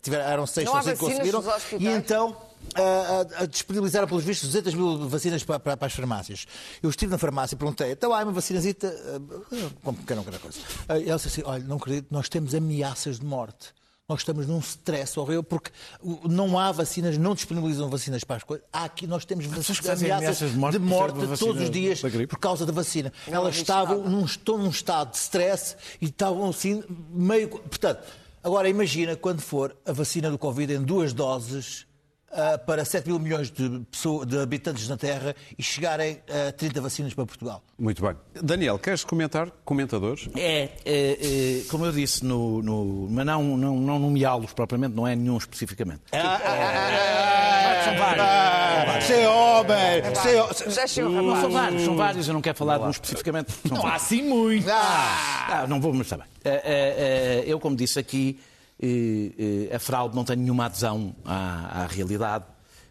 [0.00, 1.42] tiveram, eram seis, ou cinco conseguiram.
[1.78, 2.36] E então
[2.74, 6.46] a, a, disponibilizaram, pelos vistos, 200 mil vacinas para, para, para, as farmácias.
[6.82, 10.38] Eu estive na farmácia e perguntei, então há uma vacinazita, uh, como que não quer
[10.38, 10.58] coisa.
[10.58, 13.72] Uh, ela disse assim, olha, não acredito, nós temos ameaças de morte.
[14.08, 15.70] nós estamos num stress horrível porque
[16.28, 18.66] não há vacinas, não disponibilizam vacinas para as coisas.
[18.72, 22.64] Há aqui nós temos ameaças, ameaças de morte, de morte todos os dias por causa
[22.66, 23.12] da vacina.
[23.26, 27.48] Não Elas estavam num, num estado de stress e estavam assim meio.
[27.48, 28.00] Portanto,
[28.42, 31.86] agora imagina quando for a vacina do Covid em duas doses
[32.36, 36.80] uh, para 7 mil milhões de, pessoas, de habitantes na Terra e chegarem a 30
[36.80, 37.62] vacinas para Portugal.
[37.78, 38.14] Muito bem.
[38.42, 39.50] Daniel, queres comentar?
[39.64, 40.28] Comentadores?
[40.36, 45.06] É, é, é como eu disse, no, no, mas não, não, não nomeá-los propriamente, não
[45.06, 46.02] é nenhum especificamente.
[46.12, 49.04] Ah, ah, ah, são vários.
[49.06, 50.02] Ser homem!
[51.02, 53.54] Não são vários, são vários, eu não quero falar de um especificamente.
[53.70, 54.66] Não há assim muito.
[54.70, 56.26] Ah, não vou, mas está bem.
[57.46, 58.38] Eu, como disse aqui,
[59.72, 62.44] a fraude não tem nenhuma adesão à, à realidade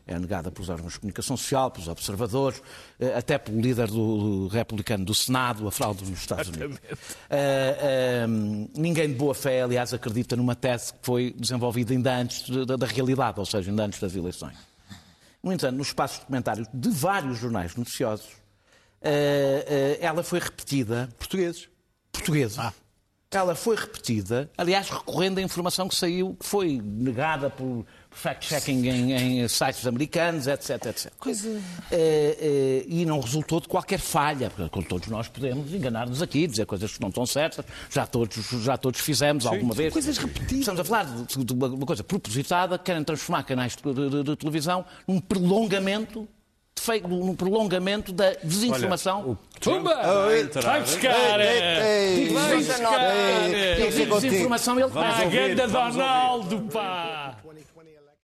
[0.07, 2.61] é negada pelos órgãos de comunicação social, pelos observadores,
[2.99, 6.77] eh, até pelo líder do, republicano do Senado, a fraude nos Estados Unidos.
[6.77, 12.47] Uh, uh, ninguém de boa fé, aliás, acredita numa tese que foi desenvolvida ainda antes
[12.67, 14.55] da, da realidade, ou seja, ainda antes das eleições.
[15.41, 21.09] No entanto, nos espaços de comentários de vários jornais noticiosos, uh, ela foi repetida.
[21.17, 21.67] Portugueses.
[22.11, 22.59] Portugueses.
[22.59, 22.71] Ah
[23.31, 29.41] ela foi repetida, aliás, recorrendo à informação que saiu, que foi negada por fact-checking em,
[29.41, 31.11] em, sites americanos, etc, etc.
[31.19, 31.61] Coisa...
[31.91, 36.65] É, é, e não resultou de qualquer falha, porque todos nós podemos enganar-nos aqui, dizer
[36.65, 39.91] coisas que não estão certas, já todos, já todos fizemos Sim, alguma vez.
[39.91, 40.59] Coisas repetidas.
[40.59, 44.85] Estamos a falar de, de uma coisa propositada, querem transformar canais de, de, de televisão
[45.05, 46.27] num prolongamento
[47.07, 49.37] no prolongamento da desinformação.
[49.59, 49.95] Tumba!
[50.61, 51.13] Vai buscar!
[52.33, 54.19] Vai buscar!
[54.21, 55.17] Desinformação ele está.
[55.17, 57.37] A ganda Donaldo, pá!